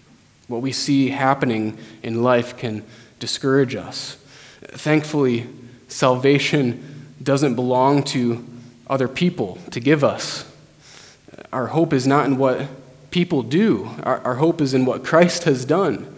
what 0.48 0.62
we 0.62 0.72
see 0.72 1.10
happening 1.10 1.76
in 2.02 2.22
life 2.22 2.56
can 2.56 2.84
discourage 3.18 3.74
us. 3.74 4.16
Thankfully, 4.62 5.46
salvation 5.88 7.12
doesn't 7.22 7.54
belong 7.54 8.02
to 8.04 8.44
other 8.86 9.08
people 9.08 9.58
to 9.70 9.80
give 9.80 10.02
us. 10.02 10.50
Our 11.52 11.68
hope 11.68 11.92
is 11.92 12.06
not 12.06 12.26
in 12.26 12.36
what 12.38 12.66
people 13.10 13.42
do, 13.42 13.90
our, 14.02 14.20
our 14.20 14.34
hope 14.36 14.60
is 14.60 14.72
in 14.72 14.86
what 14.86 15.04
Christ 15.04 15.44
has 15.44 15.64
done. 15.64 16.14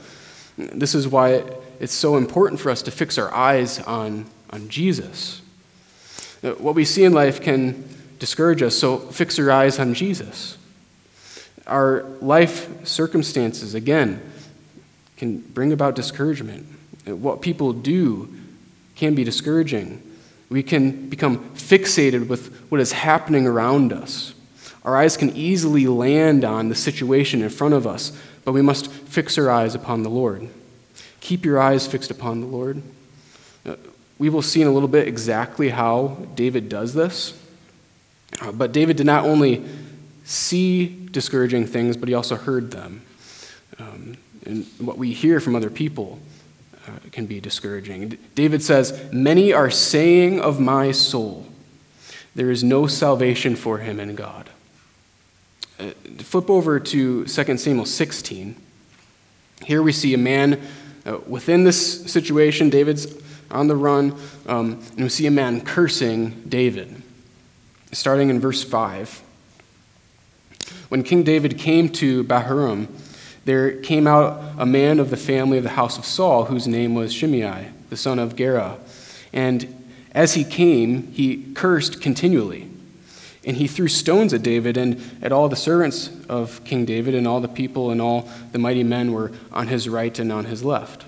This 0.57 0.95
is 0.95 1.09
why 1.09 1.43
it's 1.81 1.93
so 1.93 2.17
important 2.17 2.61
for 2.61 2.71
us 2.71 2.83
to 2.83 2.93
fix 2.93 3.19
our 3.19 3.35
eyes 3.35 3.81
on, 3.81 4.27
on 4.51 4.69
Jesus. 4.69 5.43
What 6.45 6.75
we 6.75 6.85
see 6.85 7.05
in 7.05 7.15
life 7.15 7.41
can 7.41 7.89
discourage 8.19 8.61
us, 8.61 8.77
so 8.77 8.99
fix 8.99 9.39
your 9.39 9.51
eyes 9.51 9.79
on 9.79 9.95
Jesus. 9.95 10.59
Our 11.67 12.03
life 12.21 12.87
circumstances, 12.87 13.75
again, 13.75 14.21
can 15.17 15.39
bring 15.39 15.73
about 15.73 15.95
discouragement. 15.95 16.67
What 17.07 17.41
people 17.41 17.73
do 17.73 18.29
can 18.95 19.15
be 19.15 19.25
discouraging. 19.25 20.03
We 20.51 20.63
can 20.63 21.09
become 21.09 21.39
fixated 21.55 22.29
with 22.29 22.55
what 22.71 22.79
is 22.79 22.93
happening 22.93 23.47
around 23.47 23.95
us. 23.95 24.35
Our 24.85 24.99
eyes 24.99 25.17
can 25.17 25.35
easily 25.35 25.87
land 25.87 26.45
on 26.45 26.69
the 26.69 26.75
situation 26.75 27.41
in 27.41 27.49
front 27.49 27.73
of 27.73 27.87
us, 27.87 28.13
but 28.45 28.53
we 28.53 28.61
must 28.61 28.91
fix 28.91 29.39
our 29.39 29.51
eyes 29.51 29.75
upon 29.75 30.03
the 30.03 30.11
Lord. 30.11 30.51
Keep 31.21 31.47
your 31.47 31.59
eyes 31.59 31.87
fixed 31.87 32.11
upon 32.11 32.43
the 32.43 32.47
Lord. 32.47 32.83
We 34.19 34.29
will 34.29 34.43
see 34.43 34.63
in 34.63 34.69
a 34.69 34.73
little 34.73 34.89
bit 34.89 35.09
exactly 35.09 35.71
how 35.71 36.19
David 36.35 36.69
does 36.69 36.95
this. 36.95 37.39
Uh, 38.41 38.53
but 38.53 38.73
David 38.73 38.97
did 38.97 39.07
not 39.07 39.25
only 39.25 39.65
see 40.25 40.87
discouraging 41.11 41.67
things, 41.67 41.97
but 41.97 42.09
he 42.09 42.15
also 42.15 42.37
heard 42.37 42.71
them. 42.71 43.03
Um, 43.79 44.17
and 44.45 44.67
what 44.79 44.99
we 44.99 45.13
hear 45.13 45.41
from 45.41 45.55
other 45.55 45.71
people 45.71 46.19
uh, 46.87 46.93
can 47.13 47.27
be 47.27 47.41
discouraging. 47.41 48.19
David 48.35 48.63
says, 48.63 49.09
Many 49.13 49.53
are 49.53 49.71
saying 49.71 50.41
of 50.41 50.61
my 50.61 50.93
soul, 50.93 51.47
there 52.35 52.51
is 52.51 52.63
no 52.63 52.87
salvation 52.87 53.57
for 53.57 53.79
him 53.79 54.01
in 54.01 54.15
God. 54.15 54.51
Uh, 55.79 55.91
flip 56.19 56.51
over 56.51 56.79
to 56.79 57.25
2 57.25 57.57
Samuel 57.57 57.87
16. 57.87 58.57
Here 59.65 59.83
we 59.83 59.93
see 59.93 60.15
a 60.15 60.19
man 60.19 60.61
uh, 61.07 61.19
within 61.27 61.65
this 61.65 62.11
situation, 62.11 62.71
David's 62.71 63.07
on 63.55 63.69
the 63.69 63.77
run, 63.77 64.15
um, 64.47 64.83
and 64.93 65.05
we 65.05 65.09
see 65.09 65.27
a 65.27 65.31
man 65.31 65.61
cursing 65.61 66.43
David. 66.49 67.03
Starting 67.93 68.29
in 68.29 68.41
verse 68.41 68.65
5. 68.65 69.23
When 70.89 71.03
King 71.03 71.23
David 71.23 71.59
came 71.59 71.89
to 71.91 72.25
Bahurim, 72.25 72.89
there 73.45 73.81
came 73.81 74.07
out 74.07 74.43
a 74.59 74.67
man 74.67 74.99
of 74.99 75.11
the 75.11 75.17
family 75.17 75.59
of 75.59 75.65
the 75.65 75.71
house 75.71 75.99
of 75.99 76.05
Saul, 76.05 76.47
whose 76.47 76.67
name 76.67 76.95
was 76.95 77.13
Shimei, 77.13 77.69
the 77.91 77.97
son 77.97 78.19
of 78.19 78.37
Gera. 78.37 78.79
And 79.33 79.85
as 80.13 80.35
he 80.35 80.45
came, 80.45 81.13
he 81.13 81.53
cursed 81.55 82.01
continually. 82.01 82.71
And 83.47 83.59
he 83.59 83.69
threw 83.69 83.89
stones 83.89 84.33
at 84.33 84.43
David 84.43 84.77
and 84.77 85.01
at 85.21 85.31
all 85.31 85.49
the 85.49 85.57
servants 85.57 86.11
of 86.29 86.65
King 86.65 86.87
David, 86.87 87.15
and 87.15 87.29
all 87.29 87.41
the 87.41 87.49
people 87.49 87.91
and 87.91 88.01
all 88.01 88.29
the 88.53 88.59
mighty 88.59 88.83
men 88.83 89.13
were 89.13 89.33
on 89.53 89.69
his 89.69 89.89
right 89.89 90.19
and 90.19 90.33
on 90.33 90.47
his 90.47 90.65
left. 90.65 91.05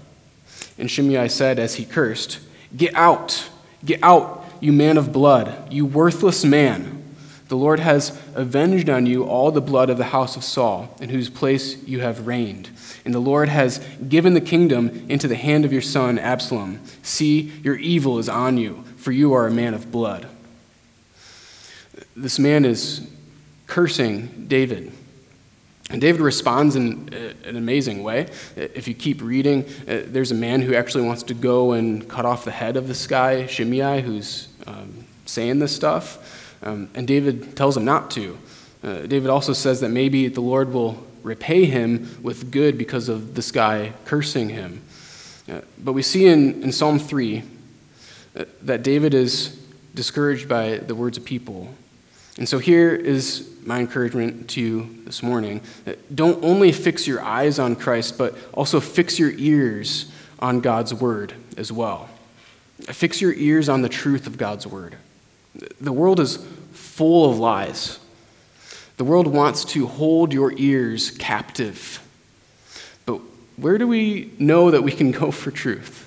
And 0.78 0.90
Shimei 0.90 1.28
said 1.28 1.58
as 1.58 1.76
he 1.76 1.84
cursed, 1.84 2.38
Get 2.76 2.94
out, 2.94 3.48
get 3.84 4.00
out, 4.02 4.44
you 4.60 4.72
man 4.72 4.96
of 4.96 5.12
blood, 5.12 5.72
you 5.72 5.86
worthless 5.86 6.44
man. 6.44 6.96
The 7.48 7.56
Lord 7.56 7.78
has 7.78 8.18
avenged 8.34 8.90
on 8.90 9.06
you 9.06 9.24
all 9.24 9.52
the 9.52 9.60
blood 9.60 9.88
of 9.88 9.98
the 9.98 10.04
house 10.04 10.36
of 10.36 10.42
Saul, 10.42 10.96
in 11.00 11.10
whose 11.10 11.30
place 11.30 11.80
you 11.84 12.00
have 12.00 12.26
reigned. 12.26 12.70
And 13.04 13.14
the 13.14 13.20
Lord 13.20 13.48
has 13.48 13.78
given 14.08 14.34
the 14.34 14.40
kingdom 14.40 15.06
into 15.08 15.28
the 15.28 15.36
hand 15.36 15.64
of 15.64 15.72
your 15.72 15.82
son 15.82 16.18
Absalom. 16.18 16.80
See, 17.02 17.52
your 17.62 17.76
evil 17.76 18.18
is 18.18 18.28
on 18.28 18.56
you, 18.56 18.82
for 18.96 19.12
you 19.12 19.32
are 19.32 19.46
a 19.46 19.52
man 19.52 19.74
of 19.74 19.92
blood. 19.92 20.26
This 22.16 22.38
man 22.38 22.64
is 22.64 23.08
cursing 23.68 24.46
David. 24.48 24.92
And 25.90 26.00
David 26.00 26.20
responds 26.20 26.74
in 26.74 27.08
an 27.44 27.56
amazing 27.56 28.02
way. 28.02 28.28
If 28.56 28.88
you 28.88 28.94
keep 28.94 29.22
reading, 29.22 29.64
uh, 29.86 30.02
there's 30.06 30.32
a 30.32 30.34
man 30.34 30.60
who 30.62 30.74
actually 30.74 31.04
wants 31.04 31.22
to 31.24 31.34
go 31.34 31.72
and 31.72 32.08
cut 32.08 32.24
off 32.24 32.44
the 32.44 32.50
head 32.50 32.76
of 32.76 32.88
this 32.88 33.06
guy, 33.06 33.46
Shimei, 33.46 34.00
who's 34.00 34.48
um, 34.66 35.06
saying 35.26 35.60
this 35.60 35.74
stuff. 35.74 36.58
Um, 36.62 36.90
and 36.94 37.06
David 37.06 37.56
tells 37.56 37.76
him 37.76 37.84
not 37.84 38.10
to. 38.12 38.36
Uh, 38.82 39.00
David 39.02 39.30
also 39.30 39.52
says 39.52 39.80
that 39.80 39.90
maybe 39.90 40.26
the 40.26 40.40
Lord 40.40 40.72
will 40.72 41.06
repay 41.22 41.64
him 41.64 42.18
with 42.22 42.50
good 42.50 42.76
because 42.78 43.08
of 43.08 43.34
this 43.34 43.52
guy 43.52 43.92
cursing 44.04 44.48
him. 44.48 44.82
Uh, 45.48 45.60
but 45.78 45.92
we 45.92 46.02
see 46.02 46.26
in, 46.26 46.62
in 46.62 46.72
Psalm 46.72 46.98
3 46.98 47.42
uh, 48.36 48.44
that 48.62 48.82
David 48.82 49.14
is 49.14 49.60
discouraged 49.94 50.48
by 50.48 50.78
the 50.78 50.94
words 50.94 51.16
of 51.16 51.24
people. 51.24 51.72
And 52.38 52.48
so 52.48 52.58
here 52.58 52.94
is 52.94 53.50
my 53.64 53.80
encouragement 53.80 54.50
to 54.50 54.60
you 54.60 55.02
this 55.04 55.22
morning. 55.22 55.60
Don't 56.14 56.42
only 56.44 56.70
fix 56.70 57.06
your 57.06 57.22
eyes 57.22 57.58
on 57.58 57.76
Christ, 57.76 58.18
but 58.18 58.36
also 58.52 58.78
fix 58.78 59.18
your 59.18 59.30
ears 59.32 60.10
on 60.38 60.60
God's 60.60 60.92
word 60.92 61.34
as 61.56 61.72
well. 61.72 62.08
Fix 62.80 63.20
your 63.20 63.32
ears 63.32 63.68
on 63.68 63.82
the 63.82 63.88
truth 63.88 64.26
of 64.26 64.36
God's 64.36 64.66
word. 64.66 64.96
The 65.80 65.92
world 65.92 66.20
is 66.20 66.44
full 66.72 67.30
of 67.30 67.38
lies. 67.38 67.98
The 68.98 69.04
world 69.04 69.26
wants 69.26 69.64
to 69.66 69.86
hold 69.86 70.32
your 70.32 70.52
ears 70.56 71.10
captive. 71.10 72.06
But 73.06 73.20
where 73.56 73.78
do 73.78 73.88
we 73.88 74.32
know 74.38 74.70
that 74.70 74.82
we 74.82 74.92
can 74.92 75.10
go 75.10 75.30
for 75.30 75.50
truth? 75.50 76.05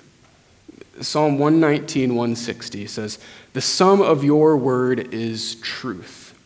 Psalm 1.02 1.40
119, 1.40 2.10
160 2.10 2.88
says, 2.88 3.20
The 3.54 3.62
sum 3.62 4.02
of 4.02 4.24
your 4.24 4.58
word 4.58 5.14
is 5.14 5.56
truth, 5.56 6.38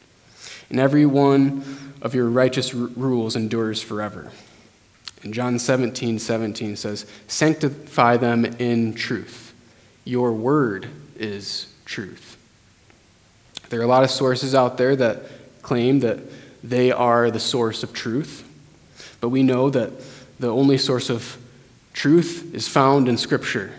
and 0.69 0.79
every 0.79 1.05
one 1.05 1.93
of 2.01 2.13
your 2.13 2.29
righteous 2.29 2.73
r- 2.73 2.81
rules 2.95 3.35
endures 3.35 3.81
forever. 3.81 4.31
And 5.23 5.33
John 5.33 5.57
17, 5.57 6.19
17 6.19 6.75
says, 6.75 7.05
Sanctify 7.27 8.17
them 8.17 8.45
in 8.45 8.93
truth. 8.93 9.53
Your 10.03 10.33
word 10.33 10.89
is 11.15 11.73
truth. 11.85 12.37
There 13.69 13.79
are 13.79 13.83
a 13.83 13.87
lot 13.87 14.03
of 14.03 14.11
sources 14.11 14.53
out 14.53 14.77
there 14.77 14.95
that 14.97 15.23
claim 15.61 16.01
that 16.01 16.19
they 16.63 16.91
are 16.91 17.31
the 17.31 17.39
source 17.39 17.83
of 17.83 17.93
truth, 17.93 18.47
but 19.19 19.29
we 19.29 19.41
know 19.41 19.69
that 19.69 19.91
the 20.39 20.49
only 20.49 20.77
source 20.77 21.09
of 21.09 21.37
truth 21.93 22.53
is 22.53 22.67
found 22.67 23.07
in 23.07 23.17
Scripture. 23.17 23.71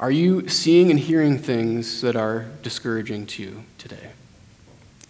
Are 0.00 0.10
you 0.10 0.48
seeing 0.48 0.90
and 0.90 0.98
hearing 0.98 1.38
things 1.38 2.00
that 2.02 2.14
are 2.14 2.46
discouraging 2.62 3.26
to 3.26 3.42
you 3.42 3.64
today? 3.78 4.10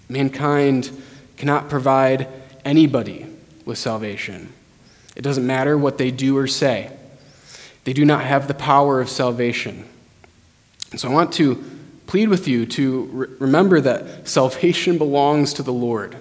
Mankind 0.08 0.90
cannot 1.36 1.68
provide 1.68 2.26
anybody 2.64 3.26
with 3.64 3.78
salvation. 3.78 4.52
It 5.14 5.22
doesn't 5.22 5.46
matter 5.46 5.76
what 5.76 5.98
they 5.98 6.10
do 6.10 6.36
or 6.36 6.46
say, 6.46 6.90
they 7.84 7.92
do 7.92 8.04
not 8.04 8.24
have 8.24 8.48
the 8.48 8.54
power 8.54 9.00
of 9.00 9.08
salvation. 9.08 9.84
And 10.90 11.00
so 11.00 11.08
I 11.08 11.12
want 11.12 11.32
to 11.34 11.62
plead 12.06 12.28
with 12.28 12.48
you 12.48 12.64
to 12.66 13.02
re- 13.04 13.26
remember 13.38 13.80
that 13.80 14.28
salvation 14.28 14.98
belongs 14.98 15.52
to 15.54 15.62
the 15.62 15.72
Lord. 15.72 16.16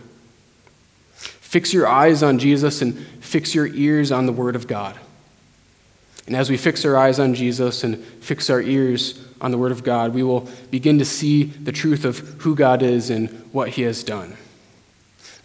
Fix 1.14 1.74
your 1.74 1.88
eyes 1.88 2.24
on 2.24 2.40
Jesus 2.40 2.82
and 2.82 2.98
fix 3.22 3.56
your 3.56 3.68
ears 3.68 4.12
on 4.12 4.26
the 4.26 4.34
Word 4.34 4.56
of 4.56 4.68
God. 4.68 5.00
And 6.28 6.36
as 6.36 6.50
we 6.50 6.58
fix 6.58 6.84
our 6.86 6.98
eyes 6.98 7.20
on 7.20 7.34
Jesus 7.34 7.84
and 7.84 8.04
fix 8.04 8.50
our 8.50 8.62
ears 8.62 9.26
on 9.40 9.52
the 9.52 9.58
Word 9.58 9.72
of 9.72 9.84
God, 9.84 10.14
we 10.14 10.24
will 10.24 10.48
begin 10.70 11.00
to 11.00 11.06
see 11.06 11.44
the 11.46 11.72
truth 11.72 12.04
of 12.04 12.20
who 12.42 12.54
God 12.54 12.84
is 12.84 13.10
and 13.10 13.30
what 13.54 13.70
He 13.70 13.84
has 13.84 14.04
done. 14.04 14.36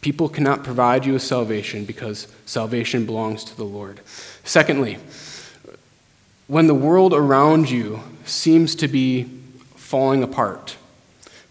People 0.01 0.29
cannot 0.29 0.65
provide 0.65 1.07
you 1.07 1.13
with 1.13 1.23
salvation 1.23 1.85
because 1.85 2.27
salvation 2.45 3.07
belongs 3.07 3.45
to 3.45 3.57
the 3.57 3.65
Lord. 3.65 4.01
Secondly, 4.43 4.99
when 6.49 6.67
the 6.67 6.75
world 6.75 7.15
around 7.15 7.71
you 7.71 8.01
seems 8.25 8.75
to 8.77 8.89
be 8.89 9.25
falling 9.77 10.25
apart, 10.25 10.77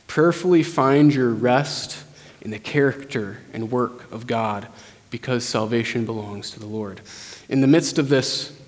prayerfully 0.08 0.64
find 0.64 1.14
your 1.14 1.30
rest 1.30 2.04
in 2.42 2.52
the 2.52 2.60
character 2.60 3.38
and 3.54 3.72
work 3.72 4.12
of 4.12 4.28
God 4.28 4.68
because 5.10 5.46
salvation 5.46 6.06
belongs 6.06 6.52
to 6.52 6.60
the 6.60 6.66
Lord. 6.66 7.00
In 7.48 7.62
the 7.62 7.68
midst 7.68 7.98
of 7.98 8.10
this 8.10 8.61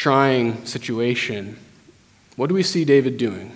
trying 0.00 0.64
situation, 0.64 1.58
what 2.34 2.46
do 2.46 2.54
we 2.54 2.62
see 2.62 2.86
David 2.86 3.18
doing? 3.18 3.54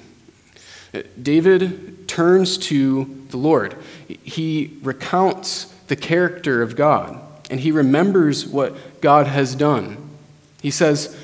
Uh, 0.93 1.01
David 1.21 2.07
turns 2.07 2.59
to 2.59 3.25
the 3.31 3.39
Lord. 3.39 3.75
He 4.07 4.77
recounts 4.83 5.65
the 5.87 5.97
character 5.97 6.61
of 6.61 6.77
God, 6.77 7.19
and 7.51 7.61
he 7.61 7.73
remembers 7.73 8.47
what 8.47 9.01
God 9.01 9.27
has 9.27 9.55
done. 9.55 9.97
He 10.61 10.71
says, 10.71 11.17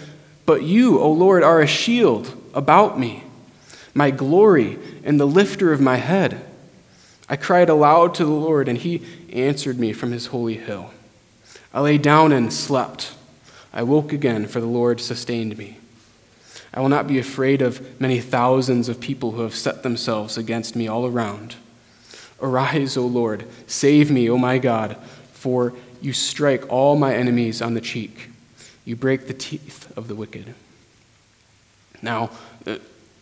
But 0.46 0.62
you, 0.62 0.98
O 0.98 1.12
Lord, 1.12 1.42
are 1.42 1.60
a 1.60 1.66
shield 1.66 2.34
about 2.54 2.98
me, 2.98 3.22
my 3.92 4.10
glory, 4.10 4.78
and 5.04 5.20
the 5.20 5.26
lifter 5.26 5.70
of 5.70 5.82
my 5.82 5.96
head. 5.96 6.42
I 7.28 7.36
cried 7.36 7.68
aloud 7.68 8.14
to 8.14 8.24
the 8.24 8.30
Lord, 8.30 8.68
and 8.68 8.78
he 8.78 9.02
answered 9.30 9.78
me 9.78 9.92
from 9.92 10.12
his 10.12 10.28
holy 10.28 10.56
hill. 10.56 10.92
I 11.74 11.82
lay 11.82 11.98
down 11.98 12.32
and 12.32 12.50
slept. 12.50 13.12
I 13.72 13.82
woke 13.82 14.12
again, 14.12 14.46
for 14.46 14.60
the 14.60 14.66
Lord 14.66 15.00
sustained 15.00 15.56
me. 15.56 15.78
I 16.72 16.80
will 16.80 16.88
not 16.88 17.06
be 17.06 17.18
afraid 17.18 17.62
of 17.62 18.00
many 18.00 18.20
thousands 18.20 18.88
of 18.88 19.00
people 19.00 19.32
who 19.32 19.42
have 19.42 19.54
set 19.54 19.82
themselves 19.82 20.36
against 20.36 20.76
me 20.76 20.86
all 20.86 21.06
around. 21.06 21.56
Arise, 22.40 22.96
O 22.96 23.06
Lord, 23.06 23.44
save 23.66 24.10
me, 24.10 24.30
O 24.30 24.38
my 24.38 24.58
God, 24.58 24.96
for 25.32 25.74
you 26.00 26.12
strike 26.12 26.70
all 26.70 26.96
my 26.96 27.14
enemies 27.14 27.60
on 27.60 27.74
the 27.74 27.80
cheek. 27.80 28.30
You 28.84 28.96
break 28.96 29.26
the 29.26 29.34
teeth 29.34 29.92
of 29.96 30.08
the 30.08 30.14
wicked. 30.14 30.54
Now, 32.02 32.30
uh, 32.66 32.76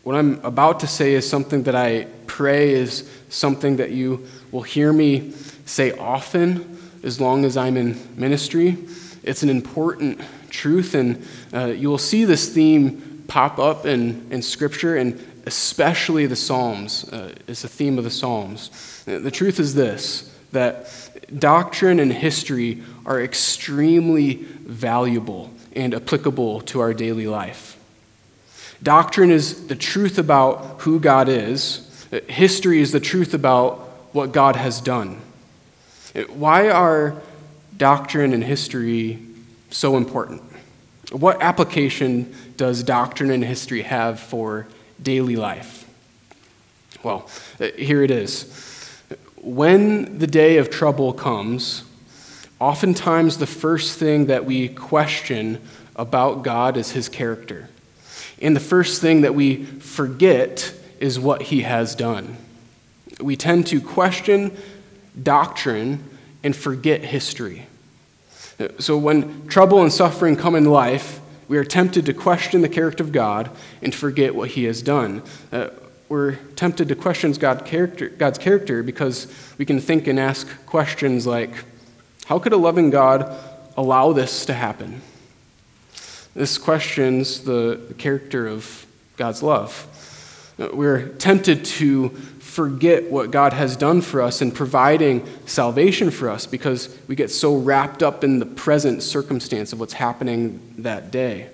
what 0.04 0.14
I'm 0.14 0.42
about 0.44 0.80
to 0.80 0.86
say 0.86 1.14
is 1.14 1.28
something 1.28 1.64
that 1.64 1.74
I 1.74 2.06
pray 2.26 2.70
is 2.70 3.10
something 3.28 3.76
that 3.76 3.90
you 3.90 4.26
will 4.52 4.62
hear 4.62 4.92
me 4.92 5.32
say 5.66 5.92
often 5.92 6.78
as 7.02 7.20
long 7.20 7.44
as 7.44 7.56
I'm 7.56 7.76
in 7.76 7.98
ministry. 8.16 8.78
It's 9.22 9.42
an 9.42 9.50
important 9.50 10.20
truth, 10.50 10.94
and 10.94 11.26
uh, 11.52 11.66
you 11.66 11.88
will 11.88 11.98
see 11.98 12.24
this 12.24 12.52
theme 12.52 13.24
pop 13.28 13.58
up 13.58 13.86
in, 13.86 14.26
in 14.30 14.42
Scripture, 14.42 14.96
and 14.96 15.24
especially 15.46 16.26
the 16.26 16.36
Psalms. 16.36 17.08
Uh, 17.10 17.34
it's 17.46 17.64
a 17.64 17.68
theme 17.68 17.98
of 17.98 18.04
the 18.04 18.10
Psalms. 18.10 19.04
The 19.04 19.30
truth 19.30 19.60
is 19.60 19.74
this 19.74 20.34
that 20.52 20.88
doctrine 21.38 22.00
and 22.00 22.12
history 22.12 22.82
are 23.04 23.20
extremely 23.20 24.34
valuable 24.34 25.52
and 25.76 25.94
applicable 25.94 26.62
to 26.62 26.80
our 26.80 26.94
daily 26.94 27.26
life. 27.26 27.78
Doctrine 28.82 29.30
is 29.30 29.66
the 29.66 29.76
truth 29.76 30.18
about 30.18 30.80
who 30.82 31.00
God 31.00 31.28
is, 31.28 32.06
history 32.28 32.80
is 32.80 32.92
the 32.92 33.00
truth 33.00 33.34
about 33.34 33.78
what 34.12 34.32
God 34.32 34.56
has 34.56 34.80
done. 34.80 35.20
Why 36.28 36.70
are 36.70 37.20
doctrine 37.78 38.34
and 38.34 38.44
history 38.44 39.18
so 39.70 39.96
important? 39.96 40.42
What 41.12 41.40
application 41.40 42.34
does 42.56 42.82
doctrine 42.82 43.30
and 43.30 43.42
history 43.42 43.82
have 43.82 44.20
for 44.20 44.66
daily 45.02 45.36
life? 45.36 45.88
Well, 47.02 47.30
here 47.76 48.02
it 48.02 48.10
is. 48.10 48.52
When 49.36 50.18
the 50.18 50.26
day 50.26 50.58
of 50.58 50.68
trouble 50.68 51.12
comes, 51.12 51.84
oftentimes 52.60 53.38
the 53.38 53.46
first 53.46 53.98
thing 53.98 54.26
that 54.26 54.44
we 54.44 54.68
question 54.68 55.60
about 55.94 56.42
God 56.42 56.76
is 56.76 56.90
his 56.90 57.08
character. 57.08 57.68
And 58.42 58.54
the 58.54 58.60
first 58.60 59.00
thing 59.00 59.22
that 59.22 59.34
we 59.34 59.64
forget 59.64 60.74
is 61.00 61.18
what 61.18 61.42
he 61.42 61.62
has 61.62 61.94
done. 61.94 62.36
We 63.20 63.36
tend 63.36 63.68
to 63.68 63.80
question 63.80 64.56
doctrine 65.20 66.04
and 66.42 66.54
forget 66.54 67.04
history. 67.04 67.67
So 68.78 68.98
when 68.98 69.46
trouble 69.46 69.82
and 69.82 69.92
suffering 69.92 70.36
come 70.36 70.54
in 70.54 70.64
life, 70.64 71.20
we 71.46 71.56
are 71.58 71.64
tempted 71.64 72.06
to 72.06 72.14
question 72.14 72.60
the 72.60 72.68
character 72.68 73.04
of 73.04 73.12
God 73.12 73.50
and 73.82 73.94
forget 73.94 74.34
what 74.34 74.50
he 74.50 74.64
has 74.64 74.82
done. 74.82 75.22
Uh, 75.52 75.68
we're 76.08 76.36
tempted 76.56 76.88
to 76.88 76.94
question 76.94 77.32
God 77.32 77.64
character, 77.64 78.08
God's 78.08 78.38
character 78.38 78.82
because 78.82 79.32
we 79.58 79.64
can 79.64 79.80
think 79.80 80.06
and 80.06 80.18
ask 80.18 80.46
questions 80.66 81.26
like, 81.26 81.50
how 82.26 82.38
could 82.38 82.52
a 82.52 82.56
loving 82.56 82.90
God 82.90 83.38
allow 83.76 84.12
this 84.12 84.44
to 84.46 84.54
happen? 84.54 85.02
This 86.34 86.58
questions 86.58 87.42
the, 87.44 87.94
character 87.98 88.46
of 88.46 88.86
God's 89.16 89.42
love. 89.42 89.86
Uh, 90.58 90.68
we're 90.72 91.08
tempted 91.14 91.64
to 91.64 92.08
forget 92.58 93.08
what 93.08 93.30
God 93.30 93.52
has 93.52 93.76
done 93.76 94.00
for 94.00 94.20
us 94.20 94.42
in 94.42 94.50
providing 94.50 95.24
salvation 95.46 96.10
for 96.10 96.28
us 96.28 96.44
because 96.44 96.92
we 97.06 97.14
get 97.14 97.30
so 97.30 97.54
wrapped 97.54 98.02
up 98.02 98.24
in 98.24 98.40
the 98.40 98.46
present 98.46 99.00
circumstance 99.04 99.72
of 99.72 99.78
what's 99.78 99.92
happening 99.92 100.74
that 100.78 101.12
day. 101.12 101.50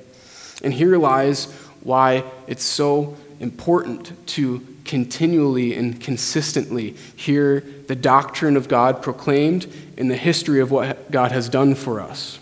And 0.62 0.72
here 0.72 0.96
lies 0.96 1.52
why 1.82 2.24
it's 2.46 2.64
so 2.64 3.18
important 3.38 4.14
to 4.28 4.66
continually 4.86 5.74
and 5.74 6.00
consistently 6.00 6.96
hear 7.14 7.60
the 7.60 7.96
doctrine 7.96 8.56
of 8.56 8.66
God 8.66 9.02
proclaimed 9.02 9.70
in 9.98 10.08
the 10.08 10.16
history 10.16 10.58
of 10.58 10.70
what 10.70 11.10
God 11.10 11.32
has 11.32 11.50
done 11.50 11.74
for 11.74 12.00
us. 12.00 12.38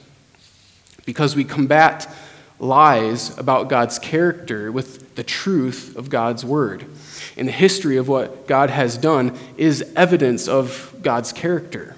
Because 1.05 1.35
we 1.35 1.43
combat 1.43 2.09
lies 2.61 3.37
about 3.37 3.69
God's 3.69 3.99
character 3.99 4.71
with 4.71 5.17
the 5.17 5.25
truth 5.25 5.97
of 5.97 6.11
God's 6.11 6.45
word. 6.45 6.87
And 7.37 7.49
the 7.49 7.53
history 7.53 7.97
of 7.97 8.09
what 8.09 8.47
God 8.47 8.71
has 8.71 8.99
done 8.99 9.39
is 9.57 9.83
evidence 9.97 10.49
of 10.49 10.95
God's 11.03 11.33
character. 11.33 11.97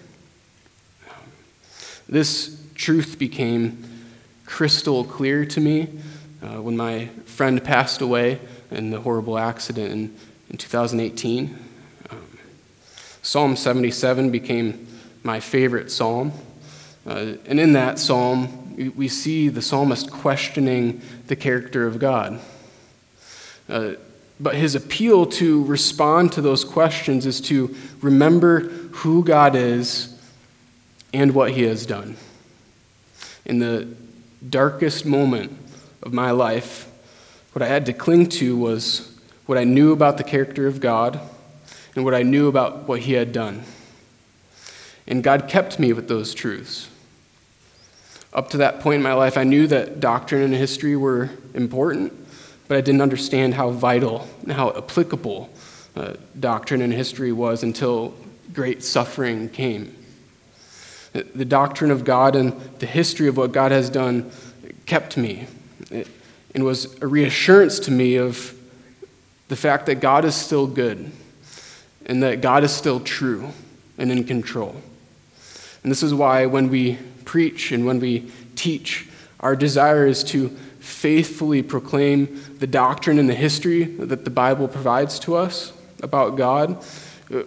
This 2.09 2.62
truth 2.75 3.18
became 3.18 3.83
crystal 4.47 5.05
clear 5.05 5.44
to 5.47 5.61
me 5.61 5.88
uh, 6.42 6.61
when 6.61 6.77
my 6.77 7.07
friend 7.25 7.62
passed 7.62 8.01
away 8.01 8.38
in 8.70 8.90
the 8.90 9.01
horrible 9.01 9.38
accident 9.38 9.90
in, 9.90 10.16
in 10.51 10.57
2018. 10.57 11.59
Um, 12.11 12.38
psalm 13.23 13.57
77 13.57 14.31
became 14.31 14.87
my 15.23 15.40
favorite 15.40 15.90
psalm. 15.90 16.33
Uh, 17.07 17.35
and 17.47 17.59
in 17.59 17.73
that 17.73 17.99
psalm, 17.99 18.77
we, 18.77 18.88
we, 18.90 19.09
see 19.09 19.49
the 19.49 19.62
psalmist 19.62 20.11
questioning 20.11 21.01
the 21.27 21.37
character 21.37 21.87
of 21.87 21.99
God. 21.99 22.40
Uh, 23.68 23.92
but 24.40 24.57
his 24.57 24.75
appeal 24.75 25.27
to 25.27 25.64
respond 25.64 26.33
to 26.33 26.40
those 26.40 26.64
questions 26.64 27.27
is 27.27 27.40
to 27.42 27.75
remember 28.01 28.61
who 28.61 29.25
God 29.25 29.55
is 29.55 30.20
and 31.12 31.35
what 31.35 31.53
he 31.53 31.62
has 31.62 31.87
done. 31.87 32.16
In 33.47 33.59
the 33.59 33.88
darkest 34.49 35.07
moment 35.07 35.57
of 36.03 36.12
my 36.12 36.31
life, 36.33 36.90
what 37.53 37.62
I 37.62 37.68
had 37.68 37.87
to 37.87 37.92
cling 37.92 38.29
to 38.31 38.57
was 38.57 39.16
what 39.47 39.59
I 39.59 39.64
knew 39.64 39.92
about 39.92 40.16
the 40.16 40.25
character 40.25 40.66
of 40.66 40.81
God 40.81 41.20
and 41.94 42.05
what 42.05 42.14
I 42.14 42.23
knew 42.23 42.49
about 42.49 42.88
what 42.88 43.01
he 43.01 43.12
had 43.12 43.33
done. 43.33 43.62
And 45.07 45.23
God 45.23 45.49
kept 45.49 45.79
me 45.79 45.92
with 45.92 46.09
those 46.09 46.35
truths. 46.35 46.88
Up 48.33 48.51
to 48.51 48.57
that 48.57 48.81
point 48.81 48.97
in 48.97 49.03
my 49.03 49.12
life, 49.12 49.37
I 49.37 49.44
knew 49.44 49.68
that 49.68 50.01
doctrine 50.01 50.42
and 50.42 50.55
history 50.55 50.97
were 50.97 51.31
important, 51.55 52.12
but 52.68 52.77
I 52.77 52.81
didn't 52.81 53.03
understand 53.03 53.55
how 53.55 53.70
vital 53.70 54.27
and 54.42 54.53
how 54.53 54.70
applicable 54.77 55.50
uh, 55.96 56.14
doctrine 56.38 56.83
and 56.83 56.92
history 56.92 57.33
was 57.33 57.62
until 57.62 58.14
great 58.53 58.83
suffering 58.83 59.48
came. 59.48 59.94
The 61.12 61.44
doctrine 61.44 61.90
of 61.90 62.05
God 62.05 62.35
and 62.35 62.53
the 62.81 62.87
history 62.87 63.29
of 63.29 63.37
what 63.37 63.53
God 63.53 63.70
has 63.70 63.88
done 63.88 64.33
kept 64.87 65.16
me. 65.16 65.46
And 65.90 66.64
was 66.64 67.00
a 67.00 67.07
reassurance 67.07 67.79
to 67.81 67.90
me 67.90 68.16
of 68.16 68.55
the 69.48 69.57
fact 69.57 69.87
that 69.87 69.96
God 69.96 70.24
is 70.24 70.35
still 70.35 70.66
good 70.66 71.12
and 72.07 72.22
that 72.22 72.40
God 72.40 72.64
is 72.64 72.72
still 72.72 73.00
true 73.00 73.50
and 73.98 74.11
in 74.11 74.24
control. 74.24 74.74
And 75.83 75.90
this 75.90 76.03
is 76.03 76.14
why 76.14 76.46
when 76.46 76.68
we 76.68 76.98
preach 77.24 77.70
and 77.70 77.87
when 77.87 78.00
we 78.00 78.31
teach, 78.57 79.09
our 79.40 79.55
desire 79.55 80.07
is 80.07 80.24
to 80.24 80.57
faithfully 80.85 81.62
proclaim 81.62 82.42
the 82.59 82.66
doctrine 82.66 83.18
and 83.18 83.29
the 83.29 83.35
history 83.35 83.85
that 83.85 84.25
the 84.25 84.31
Bible 84.31 84.68
provides 84.68 85.18
to 85.18 85.35
us 85.35 85.73
about 86.03 86.37
God. 86.37 86.85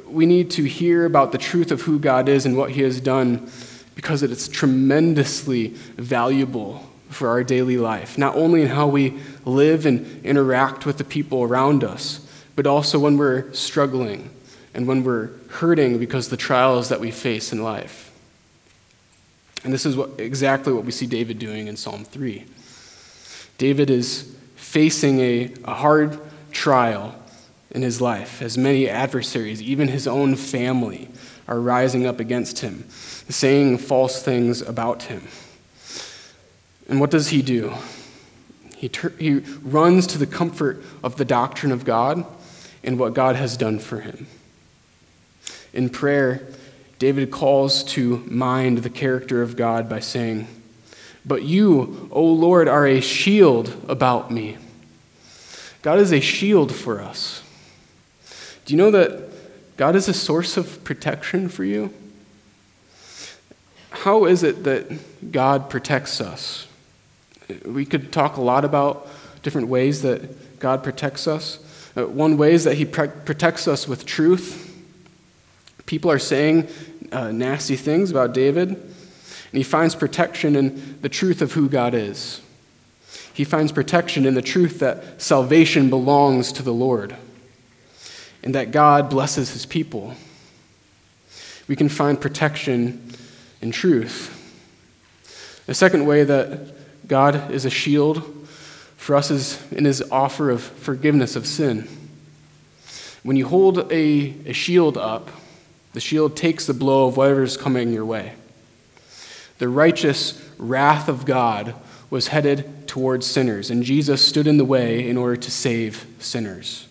We 0.08 0.26
need 0.26 0.50
to 0.52 0.63
hear 0.63 1.06
about 1.06 1.32
the 1.32 1.38
truth 1.38 1.71
of 1.71 1.82
who 1.82 2.00
God 2.00 2.28
is 2.28 2.47
and 2.47 2.58
what 2.58 2.71
He 2.71 2.82
has 2.82 3.00
done 3.00 3.50
because 3.93 4.23
it's 4.23 4.47
tremendously 4.47 5.67
valuable 5.97 6.84
for 7.10 7.30
our 7.30 7.43
daily 7.43 7.78
life, 7.78 8.17
not 8.17 8.36
only 8.36 8.63
in 8.63 8.67
how 8.67 8.88
we 8.88 9.19
live 9.45 9.86
and 9.86 10.26
interact 10.26 10.86
with 10.86 10.97
the 10.97 11.04
people 11.04 11.43
around 11.43 11.84
us, 11.84 12.28
but 12.56 12.65
also 12.65 12.97
when 12.97 13.17
we're 13.17 13.52
struggling 13.54 14.32
and 14.73 14.88
when 14.88 15.04
we're 15.04 15.30
hurting 15.50 16.00
because 16.00 16.26
of 16.26 16.32
the 16.32 16.38
trials 16.38 16.89
that 16.89 17.00
we 17.00 17.12
face 17.12 17.54
in 17.54 17.63
life. 17.63 18.12
And 19.63 19.71
this 19.71 19.86
is 19.86 19.95
what, 19.95 20.12
exactly 20.19 20.73
what 20.73 20.86
we 20.86 20.91
see 20.91 21.06
David 21.06 21.39
doing 21.39 21.67
in 21.67 21.78
Psalm 21.78 22.04
3. 22.04 22.45
David 23.58 23.89
is 23.89 24.36
facing 24.56 25.20
a, 25.20 25.54
a 25.63 25.74
hard 25.74 26.20
trial 26.52 27.15
in 27.72 27.82
his 27.82 28.02
life, 28.02 28.41
as 28.41 28.58
many 28.58 28.89
adversaries, 28.89 29.62
even 29.62 29.88
his 29.88 30.08
own 30.08 30.36
family, 30.36 31.10
are 31.48 31.60
rising 31.60 32.06
up 32.06 32.20
against 32.20 32.60
him, 32.60 32.89
saying 32.89 33.78
false 33.78 34.22
things 34.22 34.62
about 34.62 35.04
him. 35.04 35.28
And 36.89 37.00
what 37.00 37.12
does 37.12 37.30
he 37.30 37.41
do? 37.41 37.74
He, 38.78 38.89
ter- 38.89 39.13
he 39.17 39.39
runs 39.62 40.08
to 40.08 40.17
the 40.17 40.28
comfort 40.28 40.84
of 41.04 41.17
the 41.17 41.26
doctrine 41.26 41.72
of 41.72 41.84
God 41.84 42.26
and 42.84 43.00
what 43.00 43.13
God 43.13 43.36
has 43.36 43.58
done 43.58 43.80
for 43.80 44.02
him. 44.02 44.28
In 45.74 45.89
prayer, 45.89 46.48
David 47.00 47.32
calls 47.32 47.84
to 47.86 48.17
mind 48.28 48.80
the 48.80 48.89
character 48.89 49.41
of 49.41 49.56
God 49.56 49.89
by 49.89 50.00
saying, 50.00 50.48
But 51.28 51.44
you, 51.44 52.10
O 52.12 52.24
Lord, 52.24 52.70
are 52.70 52.88
a 52.88 53.02
shield 53.02 53.76
about 53.90 54.32
me. 54.32 54.58
God 55.82 56.00
is 56.00 56.13
a 56.13 56.22
shield 56.22 56.74
for 56.74 57.02
us. 57.02 57.44
Do 58.66 58.74
you 58.74 58.78
know 58.78 58.92
that 58.92 59.30
God 59.76 59.96
is 59.96 60.08
a 60.08 60.13
source 60.13 60.58
of 60.58 60.84
protection 60.84 61.50
for 61.50 61.63
you? 61.66 61.94
How 63.90 64.26
is 64.26 64.44
it 64.44 64.63
that 64.63 65.32
God 65.32 65.70
protects 65.70 66.22
us? 66.22 66.68
We 67.66 67.86
could 67.86 68.12
talk 68.12 68.38
a 68.38 68.42
lot 68.42 68.63
about 68.63 69.08
different 69.44 69.68
ways 69.68 70.02
that 70.02 70.60
God 70.60 70.84
protects 70.84 71.28
us. 71.28 71.60
Uh, 71.96 72.06
one 72.06 72.38
way 72.38 72.54
is 72.54 72.63
that 72.63 72.76
He 72.76 72.86
protects 72.86 73.68
us 73.68 73.88
with 73.88 74.06
truth. 74.06 74.63
People 75.86 76.12
are 76.12 76.20
saying 76.20 76.68
uh, 77.12 77.32
nasty 77.32 77.76
things 77.76 78.12
about 78.12 78.34
David, 78.34 78.94
and 79.58 79.65
he 79.65 79.72
finds 79.72 79.96
protection 79.96 80.56
in 80.56 81.00
the 81.02 81.10
truth 81.10 81.41
of 81.41 81.54
who 81.54 81.67
God 81.67 81.96
is. 81.96 82.41
He 83.34 83.43
finds 83.43 83.72
protection 83.72 84.24
in 84.24 84.36
the 84.36 84.41
truth 84.43 84.78
that 84.82 85.20
salvation 85.20 85.89
belongs 85.89 86.52
to 86.52 86.62
the 86.62 86.72
Lord 86.72 87.15
and 88.43 88.54
that 88.54 88.70
God 88.70 89.10
blesses 89.10 89.54
his 89.54 89.65
people. 89.65 90.13
We 91.67 91.76
can 91.76 91.89
find 91.89 92.22
protection 92.22 93.15
in 93.60 93.72
truth. 93.72 94.32
The 95.65 95.74
second 95.74 96.06
way 96.06 96.24
that 96.24 97.08
God 97.08 97.50
is 97.50 97.65
a 97.65 97.72
shield 97.72 98.48
for 98.96 99.15
us 99.15 99.32
is 99.32 99.72
in 99.72 99.86
his 99.86 100.04
offer 100.12 100.52
of 100.52 100.62
forgiveness 100.62 101.36
of 101.36 101.48
sin. 101.48 101.88
When 103.24 103.36
you 103.36 103.48
hold 103.48 103.91
a, 103.91 104.36
a 104.46 104.54
shield 104.54 105.00
up, 105.00 105.32
the 105.93 106.00
shield 106.00 106.36
takes 106.38 106.67
the 106.67 106.76
blow 106.76 107.08
of 107.08 107.17
whatever 107.17 107.41
is 107.41 107.58
coming 107.58 107.91
your 107.91 108.06
way. 108.06 108.34
The 109.58 109.70
righteous 109.70 110.41
wrath 110.58 111.08
of 111.08 111.26
God 111.26 111.76
was 112.10 112.30
headed 112.30 112.88
towards 112.88 113.26
sinners, 113.26 113.70
and 113.70 113.84
Jesus 113.84 114.22
stood 114.22 114.48
in 114.48 114.58
the 114.58 114.65
way 114.65 115.08
in 115.08 115.17
order 115.17 115.36
to 115.36 115.52
save 115.52 116.06
sinners. 116.20 116.88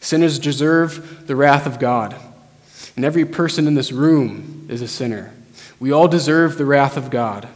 Sinners 0.00 0.38
deserve 0.38 1.26
the 1.26 1.36
wrath 1.36 1.66
of 1.66 1.78
God, 1.78 2.14
and 2.96 3.04
every 3.04 3.24
person 3.24 3.66
in 3.66 3.74
this 3.74 3.92
room 3.92 4.66
is 4.68 4.82
a 4.82 4.88
sinner. 4.88 5.32
We 5.80 5.92
all 5.92 6.08
deserve 6.08 6.58
the 6.58 6.64
wrath 6.64 6.96
of 6.96 7.10
God. 7.10 7.48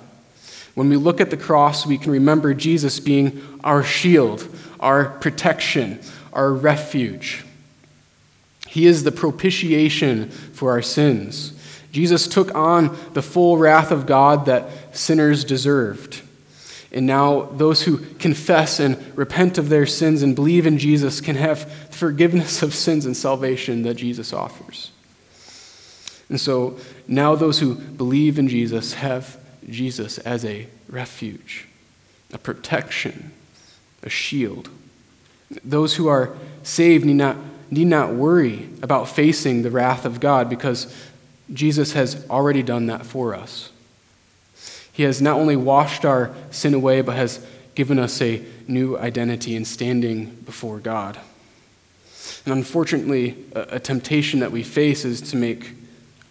When 0.75 0.89
we 0.89 0.97
look 0.97 1.21
at 1.21 1.31
the 1.31 1.37
cross, 1.37 1.85
we 1.85 1.99
can 1.99 2.13
remember 2.13 2.55
Jesus 2.55 3.01
being 3.01 3.43
our 3.63 3.83
shield, 3.83 4.49
our 4.81 5.11
protection, 5.11 6.01
our 6.33 6.53
refuge. 6.53 7.45
He 8.67 8.87
is 8.87 9.05
the 9.05 9.13
propitiation 9.13 10.31
for 10.31 10.71
our 10.71 10.81
sins. 10.81 11.53
Jesus 11.93 12.27
took 12.27 12.55
on 12.55 12.97
the 13.13 13.23
full 13.23 13.59
wrath 13.59 13.91
of 13.91 14.07
God 14.07 14.47
that 14.47 14.97
sinners 14.97 15.45
deserved. 15.45 16.23
And 16.91 17.07
now 17.07 17.43
those 17.53 17.83
who 17.83 17.99
confess 18.17 18.81
and 18.81 19.17
repent 19.17 19.57
of 19.57 19.69
their 19.69 19.87
sins 19.87 20.23
and 20.23 20.35
believe 20.35 20.67
in 20.67 20.79
Jesus 20.79 21.21
can 21.21 21.37
have 21.37 21.71
forgiveness 21.91 22.63
of 22.63 22.75
sins 22.75 23.07
and 23.07 23.17
salvation 23.17 23.83
that 23.83 23.95
Jesus 23.95 24.33
offers. 24.33 24.91
And 26.29 26.41
so 26.41 26.79
now 27.07 27.35
those 27.35 27.61
who 27.61 27.75
believe 27.75 28.39
in 28.39 28.49
Jesus 28.49 28.95
have 28.95 29.39
Jesus 29.69 30.19
as 30.19 30.45
a 30.45 30.67
refuge, 30.89 31.67
a 32.33 32.39
protection, 32.39 33.33
a 34.03 34.09
shield. 34.09 34.69
Those 35.65 35.97
who 35.97 36.09
are 36.09 36.35
saved 36.63 37.05
need 37.05 37.15
not, 37.15 37.37
need 37.71 37.87
not 37.87 38.15
worry 38.15 38.69
about 38.83 39.09
facing 39.09 39.63
the 39.63 39.71
wrath 39.71 40.05
of 40.05 40.21
God 40.21 40.49
because 40.49 40.95
Jesus 41.53 41.93
has 41.93 42.27
already 42.29 42.63
done 42.63 42.87
that 42.87 43.05
for 43.05 43.35
us. 43.35 43.71
He 44.93 45.05
has 45.05 45.23
not 45.23 45.39
only 45.39 45.57
washed 45.57 46.05
our 46.05 46.35
sin 46.51 46.75
away, 46.75 47.01
but 47.01 47.17
has 47.17 47.45
given 47.75 47.99
us 47.99 48.21
a 48.21 48.45
new 48.69 48.99
identity 48.99 49.57
in 49.57 49.65
standing 49.65 50.27
before 50.45 50.79
God. 50.79 51.19
And 52.45 52.55
unfortunately, 52.55 53.37
a, 53.55 53.79
temptation 53.81 54.41
that 54.41 54.53
we 54.53 54.63
face 54.63 55.05
is 55.05 55.21
to 55.31 55.37
make 55.37 55.73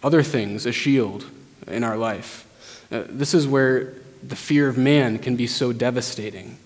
other 0.02 0.22
things 0.22 0.66
a 0.66 0.72
shield 0.72 1.26
in 1.66 1.84
our 1.84 1.96
life. 1.96 2.46
Uh, 2.90 3.04
this 3.08 3.34
is 3.34 3.46
where 3.46 3.94
the 4.22 4.36
fear 4.36 4.68
of 4.68 4.76
man 4.76 5.18
can 5.18 5.36
be 5.36 5.46
so 5.46 5.72
devastating. 5.72 6.58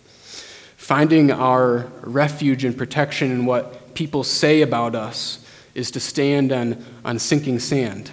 Finding 0.77 1.31
our 1.31 1.91
refuge 2.03 2.65
and 2.65 2.77
protection 2.77 3.31
in 3.31 3.47
what 3.47 3.95
people 3.95 4.25
say 4.25 4.63
about 4.63 4.95
us 4.95 5.45
is 5.75 5.91
to 5.93 6.01
stand 6.01 6.53
on, 6.53 6.85
on 7.05 7.19
sinking 7.19 7.59
sand. 7.59 8.11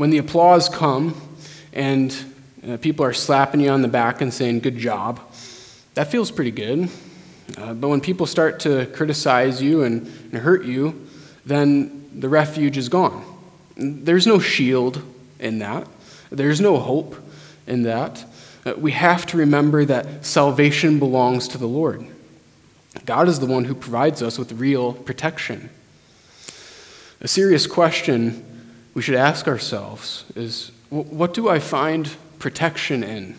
When 0.00 0.08
the 0.08 0.16
applause 0.16 0.70
come 0.70 1.14
and 1.74 2.16
uh, 2.66 2.78
people 2.78 3.04
are 3.04 3.12
slapping 3.12 3.60
you 3.60 3.68
on 3.68 3.82
the 3.82 3.88
back 3.88 4.22
and 4.22 4.32
saying, 4.32 4.60
Good 4.60 4.78
job. 4.78 5.20
That 5.92 6.10
feels 6.10 6.30
pretty 6.30 6.52
good. 6.52 6.88
Uh, 7.58 7.74
but 7.74 7.88
when 7.88 8.00
people 8.00 8.24
start 8.24 8.60
to 8.60 8.86
criticize 8.94 9.60
you 9.60 9.82
and, 9.82 10.06
and 10.32 10.36
hurt 10.36 10.64
you, 10.64 11.06
then 11.44 12.08
the 12.18 12.30
refuge 12.30 12.78
is 12.78 12.88
gone. 12.88 13.22
There's 13.76 14.26
no 14.26 14.38
shield 14.38 15.02
in 15.38 15.58
that, 15.58 15.86
there's 16.30 16.62
no 16.62 16.78
hope 16.78 17.14
in 17.66 17.82
that. 17.82 18.24
Uh, 18.64 18.72
we 18.78 18.92
have 18.92 19.26
to 19.26 19.36
remember 19.36 19.84
that 19.84 20.24
salvation 20.24 20.98
belongs 20.98 21.46
to 21.48 21.58
the 21.58 21.68
Lord. 21.68 22.06
God 23.04 23.28
is 23.28 23.38
the 23.38 23.44
one 23.44 23.66
who 23.66 23.74
provides 23.74 24.22
us 24.22 24.38
with 24.38 24.52
real 24.52 24.94
protection. 24.94 25.68
A 27.20 27.28
serious 27.28 27.66
question 27.66 28.46
we 29.00 29.02
should 29.02 29.14
ask 29.14 29.48
ourselves 29.48 30.26
is 30.36 30.72
what 30.90 31.32
do 31.32 31.48
I 31.48 31.58
find 31.58 32.14
protection 32.38 33.02
in? 33.02 33.34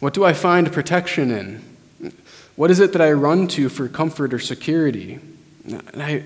What 0.00 0.12
do 0.12 0.22
I 0.22 0.34
find 0.34 0.70
protection 0.70 1.30
in? 1.30 2.12
What 2.56 2.70
is 2.70 2.78
it 2.78 2.92
that 2.92 3.00
I 3.00 3.10
run 3.12 3.48
to 3.48 3.70
for 3.70 3.88
comfort 3.88 4.34
or 4.34 4.38
security? 4.38 5.18
And 5.64 6.02
I, 6.02 6.24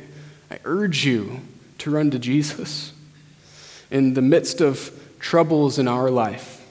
I 0.51 0.59
urge 0.65 1.05
you 1.05 1.43
to 1.79 1.93
run 1.93 2.11
to 2.11 2.19
Jesus. 2.19 2.93
In 3.93 4.15
the 4.15 4.23
midst 4.23 4.61
of 4.61 4.91
troubles 5.21 5.79
in 5.79 5.87
our 5.87 6.11
life, 6.11 6.67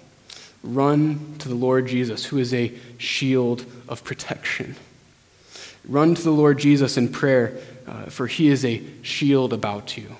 run 0.63 1.35
to 1.39 1.47
the 1.47 1.55
Lord 1.55 1.87
Jesus, 1.87 2.25
who 2.25 2.39
is 2.39 2.53
a 2.53 2.73
shield 2.97 3.65
of 3.87 4.03
protection. 4.03 4.75
Run 5.87 6.13
to 6.13 6.21
the 6.21 6.31
Lord 6.31 6.59
Jesus 6.59 6.97
in 6.97 7.07
prayer, 7.07 7.57
uh, 7.87 8.07
for 8.07 8.27
he 8.27 8.49
is 8.49 8.65
a 8.65 8.83
shield 9.01 9.53
about 9.53 9.95
you, 9.95 10.17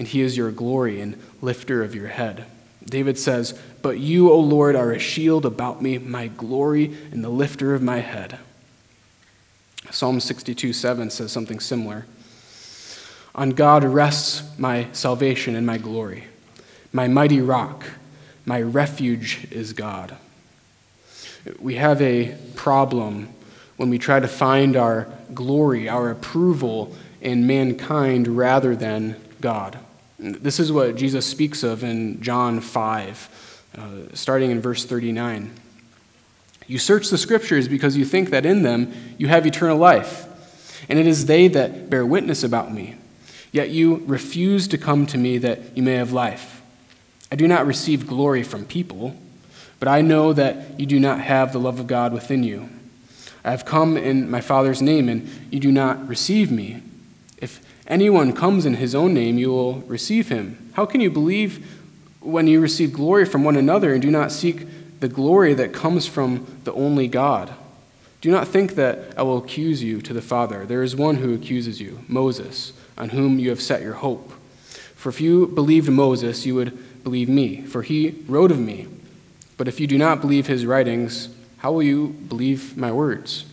and 0.00 0.08
he 0.08 0.22
is 0.22 0.34
your 0.34 0.50
glory 0.50 0.98
and 0.98 1.14
lifter 1.42 1.84
of 1.84 1.94
your 1.94 2.08
head. 2.08 2.46
David 2.82 3.18
says, 3.18 3.52
But 3.82 3.98
you, 3.98 4.32
O 4.32 4.40
Lord, 4.40 4.74
are 4.74 4.92
a 4.92 4.98
shield 4.98 5.44
about 5.44 5.82
me, 5.82 5.98
my 5.98 6.28
glory, 6.28 6.96
and 7.12 7.22
the 7.22 7.28
lifter 7.28 7.74
of 7.74 7.82
my 7.82 7.98
head. 7.98 8.38
Psalm 9.90 10.18
62 10.18 10.72
7 10.72 11.10
says 11.10 11.30
something 11.30 11.60
similar. 11.60 12.06
On 13.34 13.50
God 13.50 13.84
rests 13.84 14.42
my 14.58 14.86
salvation 14.92 15.54
and 15.54 15.66
my 15.66 15.76
glory. 15.76 16.24
My 16.94 17.06
mighty 17.06 17.42
rock, 17.42 17.84
my 18.46 18.62
refuge 18.62 19.48
is 19.50 19.74
God. 19.74 20.16
We 21.58 21.74
have 21.74 22.00
a 22.00 22.38
problem 22.54 23.28
when 23.76 23.90
we 23.90 23.98
try 23.98 24.18
to 24.18 24.28
find 24.28 24.76
our 24.76 25.08
glory, 25.34 25.90
our 25.90 26.10
approval 26.10 26.96
in 27.20 27.46
mankind 27.46 28.28
rather 28.28 28.74
than 28.74 29.16
God. 29.42 29.78
This 30.22 30.60
is 30.60 30.70
what 30.70 30.96
Jesus 30.96 31.24
speaks 31.24 31.62
of 31.62 31.82
in 31.82 32.20
John 32.20 32.60
5, 32.60 33.64
uh, 33.78 33.80
starting 34.12 34.50
in 34.50 34.60
verse 34.60 34.84
39. 34.84 35.50
You 36.66 36.78
search 36.78 37.08
the 37.08 37.16
scriptures 37.16 37.68
because 37.68 37.96
you 37.96 38.04
think 38.04 38.28
that 38.28 38.44
in 38.44 38.62
them 38.62 38.92
you 39.16 39.28
have 39.28 39.46
eternal 39.46 39.78
life, 39.78 40.26
and 40.90 40.98
it 40.98 41.06
is 41.06 41.24
they 41.24 41.48
that 41.48 41.88
bear 41.88 42.04
witness 42.04 42.42
about 42.42 42.70
me. 42.70 42.96
Yet 43.50 43.70
you 43.70 44.02
refuse 44.04 44.68
to 44.68 44.76
come 44.76 45.06
to 45.06 45.16
me 45.16 45.38
that 45.38 45.74
you 45.74 45.82
may 45.82 45.94
have 45.94 46.12
life. 46.12 46.60
I 47.32 47.36
do 47.36 47.48
not 47.48 47.66
receive 47.66 48.06
glory 48.06 48.42
from 48.42 48.66
people, 48.66 49.16
but 49.78 49.88
I 49.88 50.02
know 50.02 50.34
that 50.34 50.78
you 50.78 50.84
do 50.84 51.00
not 51.00 51.20
have 51.20 51.54
the 51.54 51.60
love 51.60 51.80
of 51.80 51.86
God 51.86 52.12
within 52.12 52.44
you. 52.44 52.68
I 53.42 53.52
have 53.52 53.64
come 53.64 53.96
in 53.96 54.30
my 54.30 54.42
Father's 54.42 54.82
name, 54.82 55.08
and 55.08 55.30
you 55.50 55.60
do 55.60 55.72
not 55.72 56.06
receive 56.06 56.52
me. 56.52 56.82
If 57.38 57.62
anyone 57.90 58.32
comes 58.32 58.64
in 58.64 58.74
his 58.74 58.94
own 58.94 59.12
name, 59.12 59.36
you 59.36 59.50
will 59.50 59.80
receive 59.80 60.28
him. 60.28 60.70
How 60.74 60.86
can 60.86 61.00
you 61.00 61.10
believe 61.10 61.78
when 62.20 62.46
you 62.46 62.60
receive 62.60 62.92
glory 62.92 63.26
from 63.26 63.44
one 63.44 63.56
another 63.56 63.92
and 63.92 64.00
do 64.00 64.10
not 64.10 64.32
seek 64.32 64.66
the 65.00 65.08
glory 65.08 65.52
that 65.54 65.72
comes 65.72 66.06
from 66.06 66.46
the 66.64 66.72
only 66.72 67.08
God? 67.08 67.52
Do 68.20 68.30
not 68.30 68.48
think 68.48 68.74
that 68.74 69.14
I 69.16 69.22
will 69.22 69.38
accuse 69.38 69.82
you 69.82 70.00
to 70.02 70.12
the 70.12 70.22
Father. 70.22 70.66
There 70.66 70.82
is 70.82 70.94
one 70.94 71.16
who 71.16 71.34
accuses 71.34 71.80
you, 71.80 72.00
Moses, 72.06 72.72
on 72.96 73.10
whom 73.10 73.38
you 73.38 73.50
have 73.50 73.62
set 73.62 73.82
your 73.82 73.94
hope. 73.94 74.32
For 74.94 75.08
if 75.08 75.20
you 75.20 75.46
believed 75.46 75.88
Moses, 75.88 76.44
you 76.44 76.54
would 76.54 77.02
believe 77.02 77.28
me, 77.28 77.62
for 77.62 77.82
he 77.82 78.22
wrote 78.28 78.50
of 78.50 78.58
me. 78.58 78.86
But 79.56 79.68
if 79.68 79.80
you 79.80 79.86
do 79.86 79.96
not 79.96 80.20
believe 80.20 80.46
his 80.46 80.66
writings, 80.66 81.34
how 81.58 81.72
will 81.72 81.82
you 81.82 82.08
believe 82.08 82.76
my 82.76 82.92
words? 82.92 83.46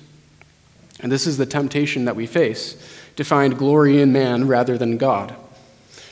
And 0.99 1.11
this 1.11 1.25
is 1.25 1.37
the 1.37 1.45
temptation 1.45 2.05
that 2.05 2.15
we 2.15 2.25
face 2.25 2.96
to 3.17 3.23
find 3.23 3.57
glory 3.57 3.99
in 3.99 4.13
man 4.13 4.47
rather 4.47 4.77
than 4.77 4.97
God, 4.97 5.35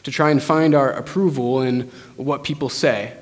to 0.03 0.11
try 0.11 0.31
and 0.31 0.43
find 0.43 0.75
our 0.75 0.91
approval 0.91 1.61
in 1.61 1.83
what 2.17 2.43
people 2.43 2.67
say. 2.67 3.13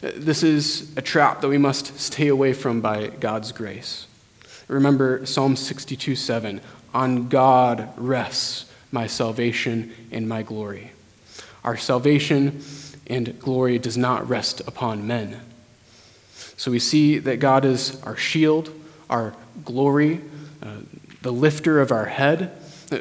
This 0.00 0.42
is 0.42 0.94
a 0.96 1.02
trap 1.02 1.40
that 1.40 1.48
we 1.48 1.58
must 1.58 1.98
stay 1.98 2.28
away 2.28 2.52
from 2.52 2.80
by 2.80 3.06
God's 3.06 3.52
grace. 3.52 4.06
Remember 4.68 5.24
Psalm 5.24 5.56
62 5.56 6.14
7 6.14 6.60
On 6.92 7.28
God 7.28 7.92
rests 7.96 8.70
my 8.92 9.06
salvation 9.06 9.92
and 10.12 10.28
my 10.28 10.42
glory. 10.42 10.92
Our 11.64 11.76
salvation 11.76 12.62
and 13.06 13.38
glory 13.38 13.78
does 13.78 13.96
not 13.96 14.28
rest 14.28 14.60
upon 14.66 15.06
men. 15.06 15.40
So 16.56 16.70
we 16.70 16.78
see 16.78 17.18
that 17.18 17.38
God 17.38 17.64
is 17.64 18.02
our 18.02 18.16
shield, 18.16 18.70
our 19.08 19.34
glory, 19.64 20.20
uh, 20.62 20.78
the 21.22 21.32
lifter 21.32 21.80
of 21.80 21.92
our 21.92 22.06
head, 22.06 22.52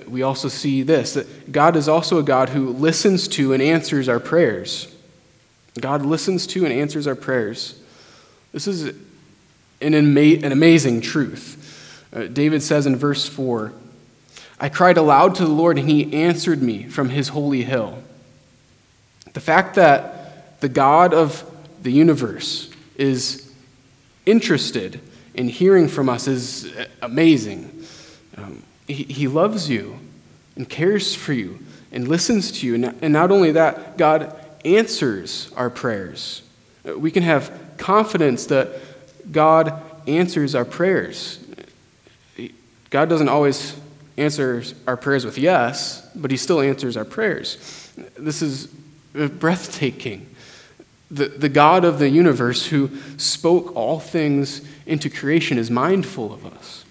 we 0.07 0.21
also 0.21 0.47
see 0.47 0.83
this 0.83 1.13
that 1.13 1.51
God 1.51 1.75
is 1.75 1.87
also 1.87 2.17
a 2.17 2.23
God 2.23 2.49
who 2.49 2.69
listens 2.69 3.27
to 3.29 3.53
and 3.53 3.61
answers 3.61 4.09
our 4.09 4.19
prayers. 4.19 4.93
God 5.79 6.05
listens 6.05 6.47
to 6.47 6.65
and 6.65 6.73
answers 6.73 7.07
our 7.07 7.15
prayers. 7.15 7.79
This 8.51 8.67
is 8.67 8.95
an, 9.81 9.93
ama- 9.93 10.45
an 10.45 10.51
amazing 10.51 11.01
truth. 11.01 12.07
Uh, 12.13 12.23
David 12.25 12.63
says 12.63 12.85
in 12.85 12.95
verse 12.95 13.27
4 13.27 13.73
I 14.59 14.69
cried 14.69 14.97
aloud 14.97 15.35
to 15.35 15.43
the 15.45 15.51
Lord, 15.51 15.77
and 15.77 15.87
he 15.87 16.11
answered 16.13 16.63
me 16.63 16.83
from 16.83 17.09
his 17.09 17.29
holy 17.29 17.63
hill. 17.63 18.01
The 19.33 19.39
fact 19.39 19.75
that 19.75 20.59
the 20.61 20.69
God 20.69 21.13
of 21.13 21.43
the 21.83 21.91
universe 21.91 22.71
is 22.95 23.51
interested 24.25 24.99
in 25.35 25.47
hearing 25.47 25.87
from 25.87 26.09
us 26.09 26.27
is 26.27 26.73
amazing. 27.03 27.71
Um, 28.35 28.63
he, 28.87 29.03
he 29.03 29.27
loves 29.27 29.69
you 29.69 29.99
and 30.55 30.67
cares 30.67 31.13
for 31.13 31.33
you 31.33 31.59
and 31.91 32.07
listens 32.07 32.51
to 32.51 32.67
you. 32.67 32.75
And 33.01 33.13
not 33.13 33.31
only 33.31 33.51
that, 33.51 33.97
God 33.97 34.35
answers 34.65 35.51
our 35.55 35.69
prayers. 35.69 36.41
We 36.83 37.11
can 37.11 37.23
have 37.23 37.51
confidence 37.77 38.47
that 38.47 38.69
God 39.31 39.81
answers 40.07 40.55
our 40.55 40.65
prayers. 40.65 41.39
God 42.89 43.09
doesn't 43.09 43.29
always 43.29 43.75
answer 44.17 44.63
our 44.87 44.97
prayers 44.97 45.25
with 45.25 45.37
yes, 45.37 46.09
but 46.15 46.31
He 46.31 46.37
still 46.37 46.61
answers 46.61 46.97
our 46.97 47.05
prayers. 47.05 47.91
This 48.17 48.41
is 48.41 48.67
breathtaking. 49.13 50.33
The, 51.09 51.27
the 51.27 51.49
God 51.49 51.85
of 51.85 51.99
the 51.99 52.09
universe 52.09 52.67
who 52.67 52.89
spoke 53.17 53.75
all 53.75 53.99
things 53.99 54.61
into 54.85 55.09
creation 55.09 55.57
is 55.57 55.69
mindful 55.71 56.33
of 56.33 56.45
us 56.45 56.83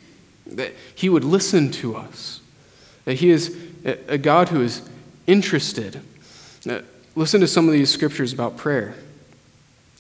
that 0.47 0.73
He 0.95 1.09
would 1.09 1.25
listen 1.25 1.71
to 1.73 1.97
us, 1.97 2.41
that 3.05 3.15
He 3.15 3.31
is 3.31 3.57
a 3.85 4.19
God 4.19 4.49
who 4.49 4.63
is 4.63 4.83
interested. 5.27 6.01
Uh, 6.69 6.81
listen 7.15 7.41
to 7.41 7.47
some 7.47 7.67
of 7.67 7.73
these 7.73 7.91
scriptures 7.91 8.33
about 8.33 8.57
prayer. 8.57 8.95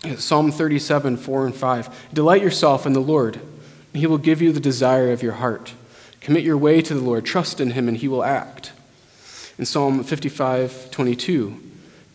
Uh, 0.04 0.16
Psalm 0.16 0.50
37, 0.50 1.16
4 1.16 1.46
and 1.46 1.54
5. 1.54 2.08
Delight 2.12 2.42
yourself 2.42 2.86
in 2.86 2.92
the 2.92 3.00
Lord, 3.00 3.36
and 3.36 4.00
he 4.00 4.06
will 4.06 4.18
give 4.18 4.42
you 4.42 4.52
the 4.52 4.60
desire 4.60 5.12
of 5.12 5.22
your 5.22 5.34
heart. 5.34 5.74
Commit 6.20 6.42
your 6.42 6.58
way 6.58 6.82
to 6.82 6.94
the 6.94 7.00
Lord, 7.00 7.24
trust 7.24 7.60
in 7.60 7.70
him, 7.70 7.88
and 7.88 7.96
he 7.96 8.08
will 8.08 8.24
act. 8.24 8.72
In 9.58 9.64
Psalm 9.64 10.02
55, 10.02 10.90
22, 10.90 11.62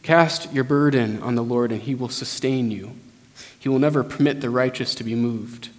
cast 0.04 0.52
your 0.54 0.64
burden 0.64 1.22
on 1.24 1.36
the 1.36 1.44
Lord, 1.44 1.72
and 1.72 1.82
he 1.82 1.96
will 1.96 2.10
sustain 2.10 2.70
you. 2.72 2.92
He 3.58 3.70
will 3.70 3.80
never 3.80 4.04
permit 4.04 4.42
the 4.42 4.50
righteous 4.50 4.94
to 4.96 5.04
be 5.04 5.16
moved. 5.16 5.70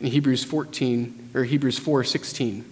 In 0.00 0.06
Hebrews 0.06 0.44
14, 0.44 1.30
or 1.34 1.44
Hebrews 1.44 1.78
4, 1.78 2.04
16, 2.04 2.64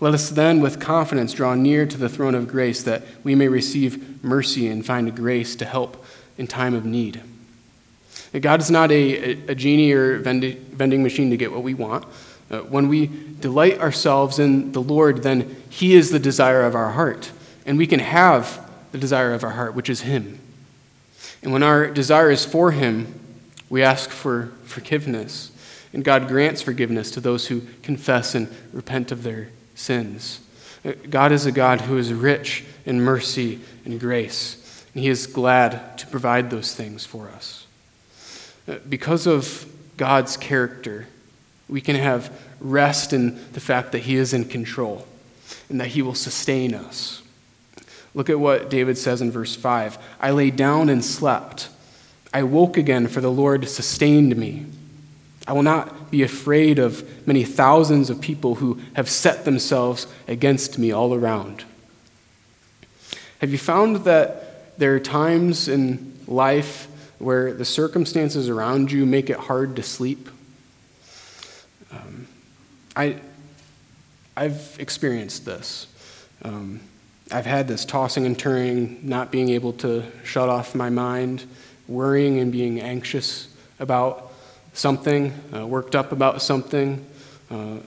let 0.00 0.14
us 0.14 0.30
then 0.30 0.60
with 0.60 0.78
confidence 0.80 1.32
draw 1.32 1.54
near 1.54 1.86
to 1.86 1.96
the 1.96 2.08
throne 2.08 2.34
of 2.34 2.48
grace 2.48 2.82
that 2.84 3.02
we 3.24 3.34
may 3.34 3.48
receive 3.48 4.22
mercy 4.22 4.68
and 4.68 4.84
find 4.84 5.14
grace 5.14 5.56
to 5.56 5.64
help 5.64 6.04
in 6.36 6.46
time 6.46 6.74
of 6.74 6.84
need. 6.84 7.20
God 8.40 8.60
is 8.60 8.70
not 8.70 8.92
a, 8.92 9.32
a, 9.48 9.54
genie 9.54 9.92
or 9.92 10.18
vending, 10.18 10.56
vending 10.70 11.02
machine 11.02 11.30
to 11.30 11.36
get 11.36 11.50
what 11.50 11.62
we 11.62 11.74
want. 11.74 12.04
Uh, 12.50 12.60
when 12.60 12.88
we 12.88 13.10
delight 13.40 13.80
ourselves 13.80 14.38
in 14.38 14.72
the 14.72 14.82
Lord, 14.82 15.22
then 15.22 15.56
He 15.70 15.94
is 15.94 16.10
the 16.10 16.18
desire 16.18 16.62
of 16.62 16.74
our 16.74 16.92
heart. 16.92 17.32
And 17.64 17.78
we 17.78 17.86
can 17.86 18.00
have 18.00 18.70
the 18.92 18.98
desire 18.98 19.32
of 19.32 19.44
our 19.44 19.50
heart, 19.50 19.74
which 19.74 19.88
is 19.88 20.02
Him. 20.02 20.38
And 21.42 21.52
when 21.52 21.62
our 21.62 21.88
desire 21.88 22.30
is 22.30 22.44
for 22.44 22.70
Him, 22.70 23.18
we 23.70 23.82
ask 23.82 24.10
for 24.10 24.52
forgiveness. 24.64 25.50
And 25.92 26.04
God 26.04 26.28
grants 26.28 26.62
forgiveness 26.62 27.10
to 27.12 27.20
those 27.20 27.46
who 27.46 27.62
confess 27.82 28.34
and 28.34 28.48
repent 28.72 29.10
of 29.10 29.22
their 29.22 29.48
sins. 29.74 30.40
Uh, 30.84 30.92
God 31.08 31.32
is 31.32 31.46
a 31.46 31.52
God 31.52 31.82
who 31.82 31.96
is 31.96 32.12
rich 32.12 32.64
in 32.84 33.00
mercy 33.00 33.60
and 33.84 33.98
grace, 33.98 34.84
and 34.94 35.02
He 35.02 35.08
is 35.08 35.26
glad 35.26 35.98
to 35.98 36.06
provide 36.06 36.50
those 36.50 36.74
things 36.74 37.04
for 37.04 37.28
us. 37.28 37.66
Uh, 38.66 38.76
because 38.88 39.26
of 39.26 39.66
God's 39.96 40.36
character, 40.36 41.06
we 41.68 41.80
can 41.80 41.96
have 41.96 42.30
rest 42.60 43.12
in 43.12 43.40
the 43.52 43.60
fact 43.60 43.92
that 43.92 44.00
He 44.00 44.16
is 44.16 44.32
in 44.32 44.44
control 44.44 45.06
and 45.68 45.80
that 45.80 45.88
He 45.88 46.02
will 46.02 46.14
sustain 46.14 46.74
us. 46.74 47.22
Look 48.14 48.30
at 48.30 48.40
what 48.40 48.70
David 48.70 48.98
says 48.98 49.20
in 49.20 49.30
verse 49.30 49.54
5 49.54 49.98
I 50.20 50.30
lay 50.30 50.50
down 50.50 50.88
and 50.88 51.04
slept. 51.04 51.68
I 52.32 52.42
woke 52.42 52.76
again, 52.76 53.06
for 53.06 53.20
the 53.20 53.30
Lord 53.30 53.68
sustained 53.68 54.36
me. 54.36 54.66
I 55.48 55.52
will 55.52 55.62
not 55.62 56.10
be 56.10 56.22
afraid 56.22 56.78
of 56.78 57.26
many 57.26 57.42
thousands 57.42 58.10
of 58.10 58.20
people 58.20 58.56
who 58.56 58.80
have 58.92 59.08
set 59.08 59.46
themselves 59.46 60.06
against 60.28 60.78
me 60.78 60.92
all 60.92 61.14
around. 61.14 61.64
Have 63.38 63.50
you 63.50 63.56
found 63.56 64.04
that 64.04 64.78
there 64.78 64.94
are 64.94 65.00
times 65.00 65.66
in 65.66 66.18
life 66.26 66.86
where 67.18 67.54
the 67.54 67.64
circumstances 67.64 68.50
around 68.50 68.92
you 68.92 69.06
make 69.06 69.30
it 69.30 69.38
hard 69.38 69.76
to 69.76 69.82
sleep? 69.82 70.28
Um, 71.90 72.26
I, 72.94 73.16
I've 74.36 74.76
experienced 74.78 75.46
this. 75.46 75.86
Um, 76.42 76.80
I've 77.32 77.46
had 77.46 77.68
this 77.68 77.86
tossing 77.86 78.26
and 78.26 78.38
turning, 78.38 79.00
not 79.02 79.30
being 79.30 79.48
able 79.48 79.72
to 79.74 80.04
shut 80.24 80.50
off 80.50 80.74
my 80.74 80.90
mind, 80.90 81.44
worrying 81.86 82.38
and 82.38 82.52
being 82.52 82.82
anxious 82.82 83.48
about 83.80 84.27
something, 84.78 85.34
uh, 85.54 85.66
worked 85.66 85.96
up 85.96 86.12
about 86.12 86.40
something. 86.40 87.04
Uh, 87.50 87.78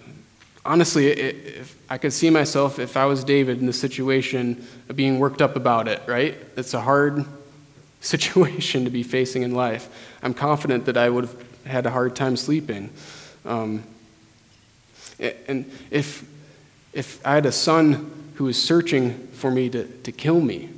honestly, 0.65 1.07
if 1.07 1.77
I 1.89 1.97
could 1.97 2.11
see 2.11 2.29
myself 2.29 2.79
if 2.79 2.97
I 2.97 3.05
was 3.05 3.23
David 3.23 3.59
in 3.59 3.65
the 3.65 3.73
situation 3.73 4.67
of 4.89 4.97
being 4.97 5.17
worked 5.17 5.41
up 5.41 5.55
about 5.55 5.87
it, 5.87 6.01
right? 6.05 6.35
It's 6.57 6.73
a 6.73 6.81
hard 6.81 7.25
situation 8.01 8.83
to 8.83 8.89
be 8.89 9.03
facing 9.03 9.43
in 9.43 9.53
life. 9.53 9.89
I'm 10.21 10.33
confident 10.33 10.85
that 10.85 10.97
I 10.97 11.09
would 11.09 11.25
have 11.25 11.43
had 11.65 11.85
a 11.85 11.91
hard 11.91 12.15
time 12.15 12.35
sleeping. 12.35 12.89
Um, 13.45 13.83
and 15.47 15.71
if, 15.91 16.25
if 16.93 17.25
I 17.25 17.35
had 17.35 17.45
a 17.45 17.51
son 17.51 18.11
who 18.35 18.45
was 18.45 18.61
searching 18.61 19.27
for 19.27 19.49
me 19.49 19.69
to, 19.69 19.85
to 19.85 20.11
kill 20.11 20.41
me, 20.41 20.69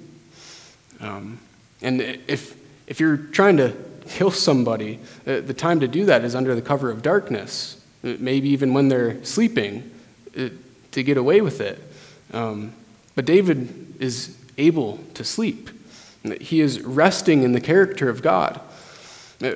um, 0.99 1.39
and 1.81 2.01
if, 2.01 2.55
if 2.85 2.99
you're 2.99 3.17
trying 3.17 3.57
to 3.57 3.75
kill 4.07 4.31
somebody, 4.31 4.99
uh, 5.25 5.41
the 5.41 5.53
time 5.53 5.79
to 5.79 5.87
do 5.87 6.05
that 6.05 6.23
is 6.23 6.35
under 6.35 6.55
the 6.55 6.61
cover 6.61 6.89
of 6.89 7.01
darkness, 7.01 7.83
uh, 8.03 8.13
maybe 8.19 8.49
even 8.49 8.73
when 8.73 8.89
they're 8.89 9.23
sleeping, 9.23 9.89
uh, 10.37 10.49
to 10.91 11.03
get 11.03 11.17
away 11.17 11.41
with 11.41 11.61
it. 11.61 11.81
Um, 12.33 12.73
but 13.15 13.25
David 13.25 13.95
is 13.99 14.37
able 14.57 14.99
to 15.13 15.23
sleep. 15.23 15.69
He 16.39 16.61
is 16.61 16.81
resting 16.81 17.43
in 17.43 17.51
the 17.51 17.61
character 17.61 18.09
of 18.09 18.21
God. 18.21 18.59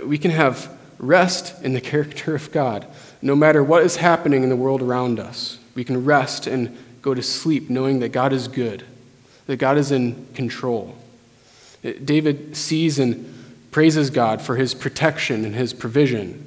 We 0.04 0.18
can 0.18 0.32
have 0.32 0.76
rest 1.00 1.64
in 1.64 1.74
the 1.74 1.82
character 1.94 2.36
of 2.36 2.52
God. 2.52 2.86
No 3.22 3.36
matter 3.36 3.64
what 3.64 3.84
is 3.84 3.98
happening 3.98 4.44
in 4.44 4.50
the 4.50 4.56
world 4.56 4.82
around 4.82 5.20
us, 5.20 5.60
we 5.76 5.84
can 5.84 6.04
rest 6.04 6.48
and 6.48 6.78
go 7.02 7.14
to 7.14 7.24
sleep 7.24 7.70
knowing 7.70 8.00
that 8.00 8.10
God 8.10 8.34
is 8.34 8.48
good, 8.48 8.84
that 9.46 9.58
God 9.58 9.78
is 9.78 9.92
in 9.92 10.28
control. 10.34 10.96
David 11.82 12.58
sees 12.58 13.00
and 13.00 13.34
praises 13.72 14.10
God 14.10 14.42
for 14.42 14.56
his 14.56 14.74
protection 14.74 15.46
and 15.46 15.56
his 15.56 15.74
provision. 15.74 16.44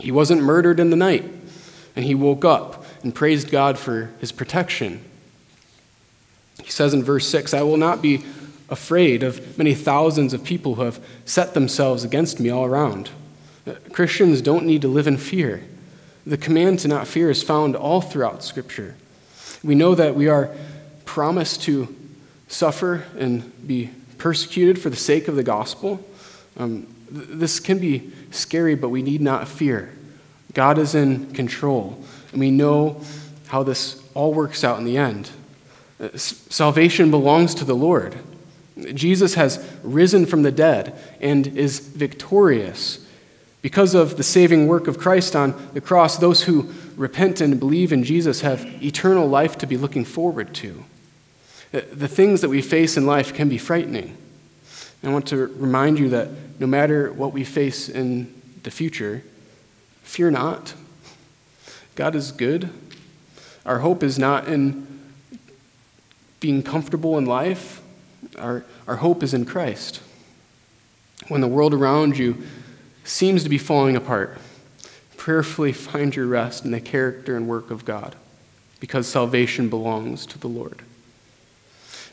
He 0.00 0.12
wasn't 0.12 0.42
murdered 0.42 0.80
in 0.80 0.90
the 0.90 0.96
night, 0.96 1.24
and 1.94 2.04
he 2.04 2.14
woke 2.14 2.44
up 2.44 2.84
and 3.02 3.14
praised 3.14 3.50
God 3.50 3.78
for 3.78 4.10
his 4.20 4.32
protection. 4.32 5.02
He 6.62 6.70
says 6.70 6.92
in 6.92 7.02
verse 7.02 7.28
6 7.28 7.54
I 7.54 7.62
will 7.62 7.76
not 7.76 8.02
be 8.02 8.24
afraid 8.68 9.22
of 9.22 9.56
many 9.56 9.74
thousands 9.74 10.34
of 10.34 10.42
people 10.42 10.74
who 10.74 10.82
have 10.82 11.04
set 11.24 11.54
themselves 11.54 12.04
against 12.04 12.40
me 12.40 12.50
all 12.50 12.64
around. 12.64 13.10
Christians 13.92 14.42
don't 14.42 14.66
need 14.66 14.82
to 14.82 14.88
live 14.88 15.06
in 15.06 15.16
fear. 15.16 15.64
The 16.26 16.36
command 16.36 16.80
to 16.80 16.88
not 16.88 17.06
fear 17.06 17.30
is 17.30 17.42
found 17.42 17.76
all 17.76 18.00
throughout 18.00 18.42
Scripture. 18.42 18.96
We 19.62 19.74
know 19.74 19.94
that 19.94 20.14
we 20.14 20.28
are 20.28 20.50
promised 21.04 21.62
to 21.62 21.94
suffer 22.48 23.04
and 23.16 23.52
be 23.66 23.90
persecuted 24.18 24.80
for 24.80 24.90
the 24.90 24.96
sake 24.96 25.28
of 25.28 25.36
the 25.36 25.42
gospel. 25.42 26.04
Um, 26.56 26.86
th- 27.12 27.28
this 27.28 27.60
can 27.60 27.78
be 27.78 28.12
scary, 28.30 28.74
but 28.74 28.88
we 28.88 29.02
need 29.02 29.20
not 29.20 29.48
fear. 29.48 29.92
God 30.54 30.78
is 30.78 30.94
in 30.94 31.32
control, 31.34 32.02
and 32.32 32.40
we 32.40 32.50
know 32.50 33.00
how 33.48 33.62
this 33.62 34.02
all 34.14 34.32
works 34.32 34.64
out 34.64 34.78
in 34.78 34.84
the 34.84 34.96
end. 34.96 35.30
Uh, 36.00 36.08
salvation 36.16 37.10
belongs 37.10 37.54
to 37.54 37.64
the 37.64 37.74
Lord. 37.74 38.16
Jesus 38.94 39.34
has 39.34 39.66
risen 39.82 40.26
from 40.26 40.42
the 40.42 40.52
dead 40.52 40.98
and 41.20 41.46
is 41.46 41.78
victorious. 41.78 43.06
Because 43.62 43.94
of 43.94 44.16
the 44.16 44.22
saving 44.22 44.68
work 44.68 44.86
of 44.86 44.98
Christ 44.98 45.34
on 45.34 45.70
the 45.72 45.80
cross, 45.80 46.18
those 46.18 46.44
who 46.44 46.72
repent 46.96 47.40
and 47.40 47.58
believe 47.58 47.92
in 47.92 48.04
Jesus 48.04 48.42
have 48.42 48.64
eternal 48.82 49.28
life 49.28 49.58
to 49.58 49.66
be 49.66 49.76
looking 49.76 50.04
forward 50.04 50.54
to. 50.54 50.84
Uh, 51.74 51.80
the 51.92 52.08
things 52.08 52.42
that 52.42 52.48
we 52.48 52.62
face 52.62 52.96
in 52.96 53.06
life 53.06 53.34
can 53.34 53.48
be 53.48 53.58
frightening. 53.58 54.16
I 55.06 55.12
want 55.12 55.26
to 55.28 55.46
remind 55.46 55.98
you 55.98 56.08
that 56.10 56.28
no 56.58 56.66
matter 56.66 57.12
what 57.12 57.32
we 57.32 57.44
face 57.44 57.88
in 57.88 58.42
the 58.64 58.70
future, 58.70 59.22
fear 60.02 60.30
not. 60.30 60.74
God 61.94 62.14
is 62.14 62.32
good. 62.32 62.70
Our 63.64 63.78
hope 63.78 64.02
is 64.02 64.18
not 64.18 64.48
in 64.48 64.86
being 66.40 66.62
comfortable 66.62 67.16
in 67.18 67.24
life, 67.24 67.80
our, 68.38 68.64
our 68.86 68.96
hope 68.96 69.22
is 69.22 69.32
in 69.32 69.44
Christ. 69.44 70.00
When 71.28 71.40
the 71.40 71.48
world 71.48 71.72
around 71.72 72.18
you 72.18 72.44
seems 73.04 73.42
to 73.42 73.48
be 73.48 73.58
falling 73.58 73.96
apart, 73.96 74.38
prayerfully 75.16 75.72
find 75.72 76.14
your 76.14 76.26
rest 76.26 76.64
in 76.64 76.70
the 76.70 76.80
character 76.80 77.36
and 77.36 77.48
work 77.48 77.70
of 77.70 77.84
God, 77.84 78.14
because 78.80 79.06
salvation 79.06 79.68
belongs 79.68 80.26
to 80.26 80.38
the 80.38 80.48
Lord. 80.48 80.82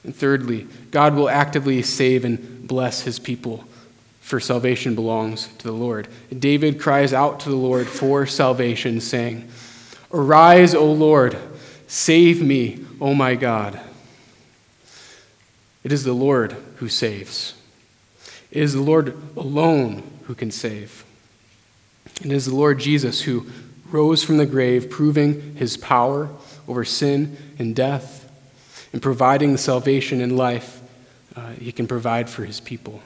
And 0.04 0.16
thirdly, 0.16 0.68
God 0.92 1.16
will 1.16 1.30
actively 1.30 1.82
save 1.82 2.26
and 2.26 2.68
bless 2.68 3.02
his 3.02 3.20
people, 3.20 3.64
for 4.20 4.40
salvation 4.40 4.96
belongs 4.96 5.48
to 5.60 5.64
the 5.64 5.74
Lord. 5.74 6.08
David 6.38 6.80
cries 6.80 7.14
out 7.14 7.40
to 7.42 7.50
the 7.50 7.56
Lord 7.56 7.88
for 7.88 8.26
salvation, 8.26 9.00
saying, 9.00 9.50
Arise, 10.12 10.76
O 10.76 10.92
Lord, 10.92 11.38
save 11.88 12.42
me, 12.42 12.86
O 13.00 13.14
my 13.14 13.36
God. 13.36 13.80
It 15.84 15.92
is 15.92 16.04
the 16.04 16.14
Lord 16.14 16.56
who 16.78 16.90
saves. 16.90 17.56
It 18.52 18.62
is 18.62 18.74
the 18.74 18.82
Lord 18.82 19.18
alone 19.36 20.04
who 20.26 20.36
can 20.36 20.52
save. 20.52 21.04
It 22.24 22.32
is 22.32 22.46
the 22.46 22.56
Lord 22.56 22.80
Jesus 22.80 23.22
who 23.22 23.48
rose 23.90 24.24
from 24.24 24.38
the 24.38 24.46
grave, 24.46 24.90
proving 24.90 25.56
his 25.56 25.78
power 25.78 26.30
over 26.68 26.86
sin 26.86 27.38
and 27.60 27.76
death 27.76 28.23
and 28.94 29.02
providing 29.02 29.52
the 29.52 29.58
salvation 29.58 30.22
and 30.22 30.38
life 30.38 30.82
uh, 31.36 31.50
he 31.54 31.72
can 31.72 31.88
provide 31.88 32.30
for 32.30 32.46
his 32.46 32.60
people. 32.60 33.02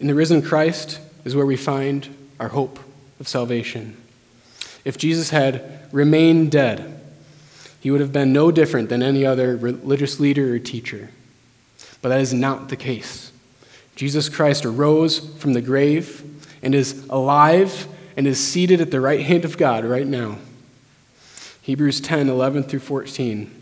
In 0.00 0.06
the 0.06 0.14
risen 0.14 0.42
Christ 0.42 0.98
is 1.24 1.36
where 1.36 1.46
we 1.46 1.56
find 1.56 2.08
our 2.40 2.48
hope 2.48 2.78
of 3.20 3.28
salvation. 3.28 3.96
If 4.84 4.98
Jesus 4.98 5.30
had 5.30 5.80
remained 5.92 6.50
dead, 6.50 7.00
he 7.78 7.90
would 7.90 8.00
have 8.00 8.12
been 8.12 8.32
no 8.32 8.50
different 8.50 8.88
than 8.88 9.02
any 9.02 9.24
other 9.24 9.56
religious 9.56 10.18
leader 10.18 10.54
or 10.54 10.58
teacher. 10.58 11.10
But 12.00 12.08
that 12.08 12.20
is 12.20 12.32
not 12.32 12.68
the 12.68 12.76
case. 12.76 13.30
Jesus 13.94 14.28
Christ 14.28 14.64
arose 14.64 15.18
from 15.36 15.52
the 15.52 15.60
grave 15.60 16.24
and 16.62 16.74
is 16.74 17.06
alive 17.10 17.86
and 18.16 18.26
is 18.26 18.40
seated 18.40 18.80
at 18.80 18.90
the 18.90 19.00
right 19.00 19.20
hand 19.20 19.44
of 19.44 19.58
God 19.58 19.84
right 19.84 20.06
now. 20.06 20.38
Hebrews 21.60 22.00
10 22.00 22.28
11 22.28 22.64
through 22.64 22.80
14 22.80 23.61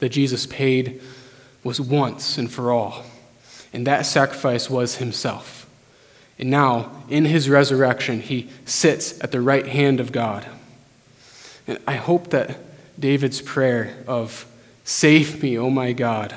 that 0.00 0.08
Jesus 0.10 0.46
paid 0.46 1.00
was 1.62 1.80
once 1.80 2.38
and 2.38 2.50
for 2.50 2.72
all, 2.72 3.04
and 3.72 3.86
that 3.86 4.06
sacrifice 4.06 4.68
was 4.68 4.96
himself. 4.96 5.68
And 6.38 6.50
now, 6.50 6.90
in 7.10 7.26
his 7.26 7.50
resurrection, 7.50 8.20
he 8.20 8.48
sits 8.64 9.22
at 9.22 9.30
the 9.30 9.42
right 9.42 9.66
hand 9.66 10.00
of 10.00 10.10
God. 10.10 10.46
And 11.66 11.78
I 11.86 11.96
hope 11.96 12.30
that 12.30 12.58
David's 12.98 13.42
prayer 13.42 13.94
of, 14.06 14.46
Save 14.82 15.42
me, 15.42 15.58
O 15.58 15.70
my 15.70 15.92
God, 15.92 16.34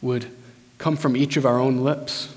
would 0.00 0.26
come 0.78 0.96
from 0.96 1.16
each 1.16 1.36
of 1.36 1.44
our 1.44 1.58
own 1.60 1.78
lips. 1.78 2.34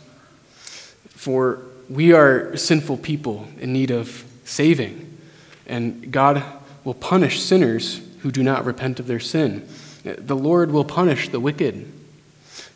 For 1.09 1.63
we 1.89 2.13
are 2.13 2.55
sinful 2.55 2.97
people 2.97 3.47
in 3.59 3.73
need 3.73 3.91
of 3.91 4.23
saving, 4.43 5.17
and 5.65 6.11
God 6.11 6.43
will 6.83 6.93
punish 6.93 7.41
sinners 7.41 8.01
who 8.19 8.31
do 8.31 8.43
not 8.43 8.65
repent 8.65 8.99
of 8.99 9.07
their 9.07 9.19
sin. 9.19 9.67
The 10.03 10.35
Lord 10.35 10.71
will 10.71 10.85
punish 10.85 11.29
the 11.29 11.39
wicked. 11.39 11.91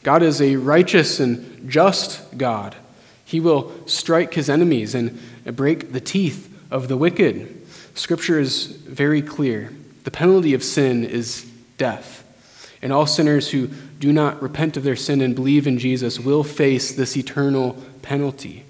God 0.03 0.23
is 0.23 0.41
a 0.41 0.57
righteous 0.57 1.19
and 1.19 1.69
just 1.69 2.37
God 2.37 2.75
he 3.33 3.39
will 3.39 3.71
strike 3.87 4.35
his 4.35 4.47
enemies 4.47 4.93
and 4.93 5.19
break 5.43 5.91
the 5.91 5.99
teeth 5.99 6.55
of 6.69 6.87
the 6.87 6.95
wicked. 6.95 7.65
Scripture 7.95 8.39
is 8.39 8.67
very 8.67 9.23
clear. 9.23 9.73
The 10.03 10.11
penalty 10.11 10.53
of 10.53 10.63
sin 10.63 11.03
is 11.03 11.43
death. 11.79 12.23
And 12.79 12.93
all 12.93 13.07
sinners 13.07 13.49
who 13.49 13.69
do 13.97 14.13
not 14.13 14.39
repent 14.39 14.77
of 14.77 14.83
their 14.83 14.95
sin 14.95 15.19
and 15.19 15.33
believe 15.33 15.65
in 15.65 15.79
Jesus 15.79 16.19
will 16.19 16.43
face 16.43 16.93
this 16.93 17.17
eternal 17.17 17.81
penalty. 18.03 18.65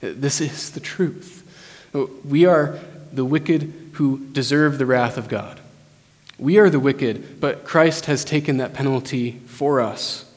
This 0.00 0.42
is 0.42 0.72
the 0.72 0.80
truth. 0.80 1.38
We 2.22 2.44
are 2.44 2.78
the 3.14 3.24
wicked 3.24 3.92
who 3.92 4.26
deserve 4.32 4.76
the 4.76 4.84
wrath 4.84 5.16
of 5.16 5.28
God. 5.28 5.58
We 6.42 6.58
are 6.58 6.68
the 6.68 6.80
wicked, 6.80 7.40
but 7.40 7.62
Christ 7.62 8.06
has 8.06 8.24
taken 8.24 8.56
that 8.56 8.74
penalty 8.74 9.38
for 9.46 9.80
us. 9.80 10.28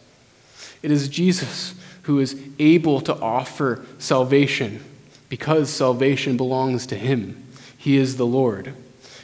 It 0.83 0.91
is 0.91 1.09
Jesus 1.09 1.73
who 2.03 2.19
is 2.19 2.39
able 2.59 3.01
to 3.01 3.19
offer 3.19 3.83
salvation 3.97 4.83
because 5.29 5.67
salvation 5.71 6.37
belongs 6.37 6.85
to 6.87 6.95
him. 6.95 7.43
He 7.75 7.97
is 7.97 8.17
the 8.17 8.25
Lord. 8.25 8.75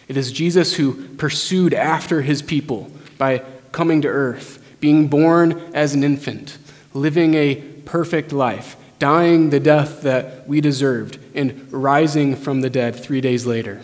It 0.07 0.17
is 0.17 0.31
Jesus 0.31 0.73
who 0.73 1.07
pursued 1.17 1.75
after 1.75 2.23
his 2.23 2.41
people 2.41 2.89
by 3.19 3.43
coming 3.71 4.01
to 4.01 4.07
earth, 4.07 4.57
being 4.79 5.07
born 5.07 5.61
as 5.75 5.93
an 5.93 6.03
infant, 6.03 6.57
living 6.95 7.35
a 7.35 7.57
perfect 7.85 8.33
life, 8.33 8.75
dying 8.97 9.51
the 9.51 9.59
death 9.59 10.01
that 10.01 10.47
we 10.47 10.59
deserved, 10.59 11.19
and 11.35 11.71
rising 11.71 12.35
from 12.35 12.61
the 12.61 12.71
dead 12.71 12.95
three 12.95 13.21
days 13.21 13.45
later. 13.45 13.81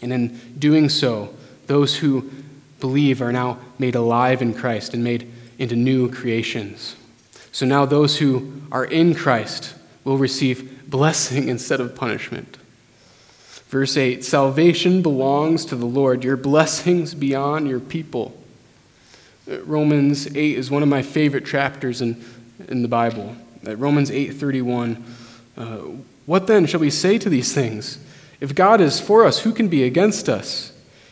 And 0.00 0.12
in 0.12 0.40
doing 0.56 0.88
so, 0.88 1.34
those 1.66 1.96
who 1.96 2.30
believe 2.80 3.22
are 3.22 3.32
now 3.32 3.58
made 3.78 3.94
alive 3.94 4.42
in 4.42 4.54
Christ 4.54 4.94
and 4.94 5.02
made 5.02 5.30
into 5.58 5.76
new 5.76 6.10
creations. 6.10 6.96
So 7.52 7.64
now 7.66 7.86
those 7.86 8.18
who 8.18 8.62
are 8.72 8.84
in 8.84 9.14
Christ 9.14 9.74
will 10.02 10.18
receive 10.18 10.90
blessing 10.90 11.48
instead 11.48 11.80
of 11.80 11.94
punishment. 11.94 12.56
Verse 13.68 13.96
8 13.96 14.24
Salvation 14.24 15.02
belongs 15.02 15.64
to 15.66 15.76
the 15.76 15.86
Lord, 15.86 16.24
your 16.24 16.36
blessings 16.36 17.14
beyond 17.14 17.68
your 17.68 17.80
people. 17.80 18.40
Romans 19.46 20.26
8 20.26 20.36
is 20.36 20.70
one 20.70 20.82
of 20.82 20.88
my 20.88 21.02
favorite 21.02 21.44
chapters 21.44 22.00
in, 22.00 22.24
in 22.68 22.82
the 22.82 22.88
Bible. 22.88 23.36
Romans 23.72 24.10
8:31. 24.10 25.02
Uh, 25.56 25.78
what 26.26 26.46
then 26.46 26.66
shall 26.66 26.80
we 26.80 26.90
say 26.90 27.18
to 27.18 27.28
these 27.28 27.52
things? 27.52 27.98
If 28.40 28.54
God 28.54 28.80
is 28.80 29.00
for 29.00 29.24
us, 29.24 29.40
who 29.40 29.52
can 29.52 29.68
be 29.68 29.84
against 29.84 30.28
us? 30.28 30.72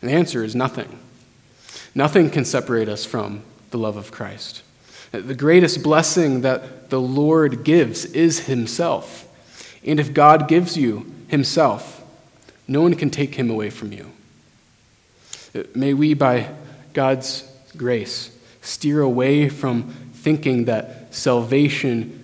And 0.00 0.10
the 0.10 0.14
answer 0.14 0.44
is 0.44 0.54
nothing. 0.54 0.98
Nothing 1.94 2.30
can 2.30 2.44
separate 2.44 2.88
us 2.88 3.04
from 3.04 3.42
the 3.70 3.78
love 3.78 3.96
of 3.96 4.12
Christ. 4.12 4.62
The 5.12 5.34
greatest 5.34 5.82
blessing 5.82 6.42
that 6.42 6.90
the 6.90 7.00
Lord 7.00 7.64
gives 7.64 8.04
is 8.04 8.46
Himself. 8.46 9.26
And 9.84 9.98
if 9.98 10.12
God 10.12 10.48
gives 10.48 10.76
you 10.76 11.12
Himself, 11.28 12.04
no 12.68 12.82
one 12.82 12.94
can 12.94 13.10
take 13.10 13.36
Him 13.36 13.50
away 13.50 13.70
from 13.70 13.92
you. 13.92 14.10
May 15.74 15.94
we, 15.94 16.12
by 16.14 16.50
God's 16.92 17.50
grace, 17.76 18.36
steer 18.60 19.00
away 19.00 19.48
from 19.48 19.94
thinking 20.12 20.64
that 20.66 21.14
salvation 21.14 22.22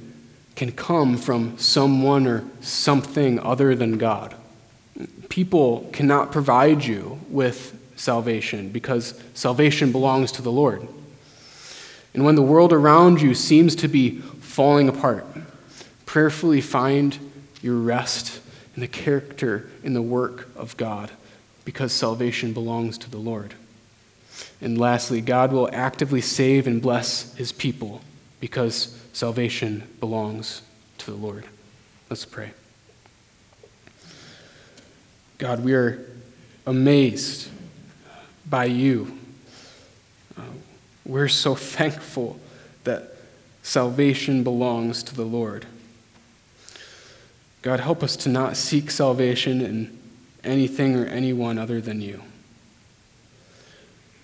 can 0.57 0.73
come 0.73 1.17
from 1.17 1.57
someone 1.57 2.27
or 2.27 2.45
something 2.61 3.39
other 3.41 3.75
than 3.75 3.97
God. 3.97 4.35
People 5.33 5.89
cannot 5.95 6.31
provide 6.31 6.85
you 6.85 7.19
with 7.31 7.75
salvation 7.97 8.69
because 8.69 9.19
salvation 9.33 9.91
belongs 9.91 10.31
to 10.33 10.43
the 10.43 10.53
Lord. 10.53 10.87
And 12.13 12.27
when 12.27 12.35
the 12.35 12.43
world 12.43 12.71
around 12.71 13.23
you 13.23 13.35
seems 13.35 13.75
to 13.77 13.89
be 13.89 14.19
falling 14.19 14.91
apart, 14.91 15.25
prayerfully 16.05 16.61
find 16.61 17.19
your 17.63 17.77
rest 17.77 18.43
in 18.75 18.83
the 18.83 18.87
character 18.87 19.71
in 19.83 19.95
the 19.95 20.03
work 20.03 20.51
of 20.55 20.77
God 20.77 21.11
because 21.65 21.95
salvation 21.95 22.53
belongs 22.53 22.99
to 22.99 23.11
the 23.11 23.17
Lord. 23.17 23.55
And 24.61 24.77
lastly, 24.77 25.23
God 25.23 25.51
will 25.51 25.71
actively 25.73 26.21
save 26.21 26.67
and 26.67 26.83
bless 26.83 27.35
his 27.37 27.53
people 27.53 28.03
because 28.39 29.03
salvation 29.15 29.89
belongs 29.99 30.61
to 30.99 31.11
the 31.11 31.17
Lord. 31.17 31.47
Let's 32.11 32.27
pray. 32.27 32.51
God, 35.43 35.65
we 35.65 35.75
are 35.75 35.99
amazed 36.67 37.51
by 38.49 38.67
you 38.67 39.19
uh, 40.39 40.43
we're 41.05 41.27
so 41.27 41.55
thankful 41.79 42.39
that 42.85 43.17
salvation 43.65 44.45
belongs 44.45 45.03
to 45.03 45.17
the 45.17 45.25
Lord. 45.25 45.67
God, 47.63 47.81
help 47.81 48.05
us 48.05 48.15
to 48.19 48.29
not 48.29 48.57
seek 48.57 48.89
salvation 48.89 49.61
in 49.61 49.99
anything 50.45 50.95
or 50.95 51.07
anyone 51.07 51.59
other 51.59 51.81
than 51.81 52.01
you. 52.01 52.23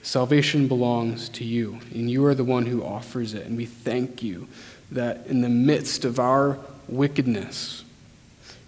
Salvation 0.02 0.68
belongs 0.68 1.28
to 1.30 1.44
you, 1.44 1.80
and 1.92 2.08
you 2.08 2.24
are 2.26 2.34
the 2.36 2.44
one 2.44 2.66
who 2.66 2.84
offers 2.84 3.34
it. 3.34 3.44
And 3.44 3.56
we 3.56 3.66
thank 3.66 4.22
you 4.22 4.46
that 4.92 5.26
in 5.26 5.40
the 5.40 5.48
midst 5.48 6.04
of 6.04 6.20
our 6.20 6.60
wickedness, 6.86 7.82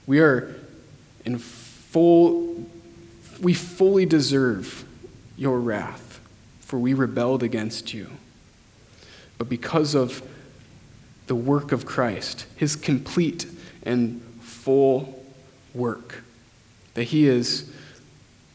we 0.04 0.18
are 0.18 0.56
in 1.24 1.38
full, 1.90 2.66
we 3.40 3.52
fully 3.54 4.06
deserve 4.06 4.84
your 5.36 5.58
wrath 5.60 6.20
for 6.60 6.78
we 6.78 6.94
rebelled 6.94 7.42
against 7.42 7.92
you. 7.92 8.08
But 9.38 9.48
because 9.48 9.94
of 9.94 10.22
the 11.26 11.34
work 11.34 11.72
of 11.72 11.84
Christ, 11.84 12.46
his 12.54 12.76
complete 12.76 13.46
and 13.82 14.20
full 14.40 15.24
work, 15.74 16.22
that 16.94 17.04
he 17.04 17.26
is 17.26 17.72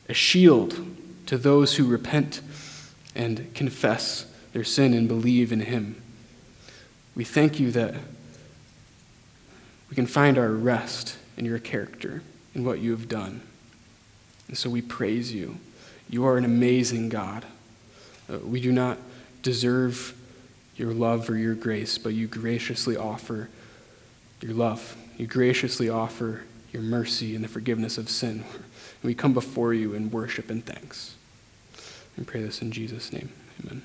a 0.07 0.13
shield 0.13 0.85
to 1.25 1.37
those 1.37 1.75
who 1.75 1.85
repent 1.85 2.39
and 3.15 3.53
confess 3.53 4.27
their 4.53 4.63
sin 4.63 4.93
and 4.93 5.07
believe 5.07 5.51
in 5.51 5.61
him. 5.61 6.01
We 7.15 7.23
thank 7.23 7.59
you 7.59 7.71
that 7.71 7.95
We 9.89 9.95
can 9.95 10.07
find 10.07 10.37
our 10.37 10.49
rest 10.49 11.17
in 11.37 11.45
your 11.45 11.59
character, 11.59 12.21
in 12.55 12.63
what 12.63 12.79
you 12.79 12.91
have 12.91 13.07
done. 13.07 13.41
And 14.47 14.57
so 14.57 14.69
we 14.69 14.81
praise 14.81 15.33
you. 15.33 15.57
You 16.09 16.25
are 16.25 16.37
an 16.37 16.45
amazing 16.45 17.09
God. 17.09 17.45
Uh, 18.31 18.39
we 18.39 18.61
do 18.61 18.71
not 18.71 18.97
deserve 19.43 20.15
your 20.75 20.93
love 20.93 21.29
or 21.29 21.37
your 21.37 21.55
grace, 21.55 21.97
but 21.97 22.13
you 22.13 22.27
graciously 22.27 22.97
offer 22.97 23.49
your 24.41 24.53
love. 24.53 24.95
You 25.17 25.27
graciously 25.27 25.89
offer 25.89 26.43
your 26.71 26.81
mercy 26.81 27.35
and 27.35 27.43
the 27.43 27.47
forgiveness 27.47 27.97
of 27.97 28.09
sin. 28.09 28.43
And 28.53 29.03
we 29.03 29.13
come 29.13 29.33
before 29.33 29.73
you 29.73 29.93
in 29.93 30.11
worship 30.11 30.49
and 30.49 30.65
thanks. 30.65 31.15
And 32.17 32.25
pray 32.25 32.41
this 32.41 32.61
in 32.61 32.71
Jesus' 32.71 33.11
name. 33.11 33.31
Amen. 33.63 33.81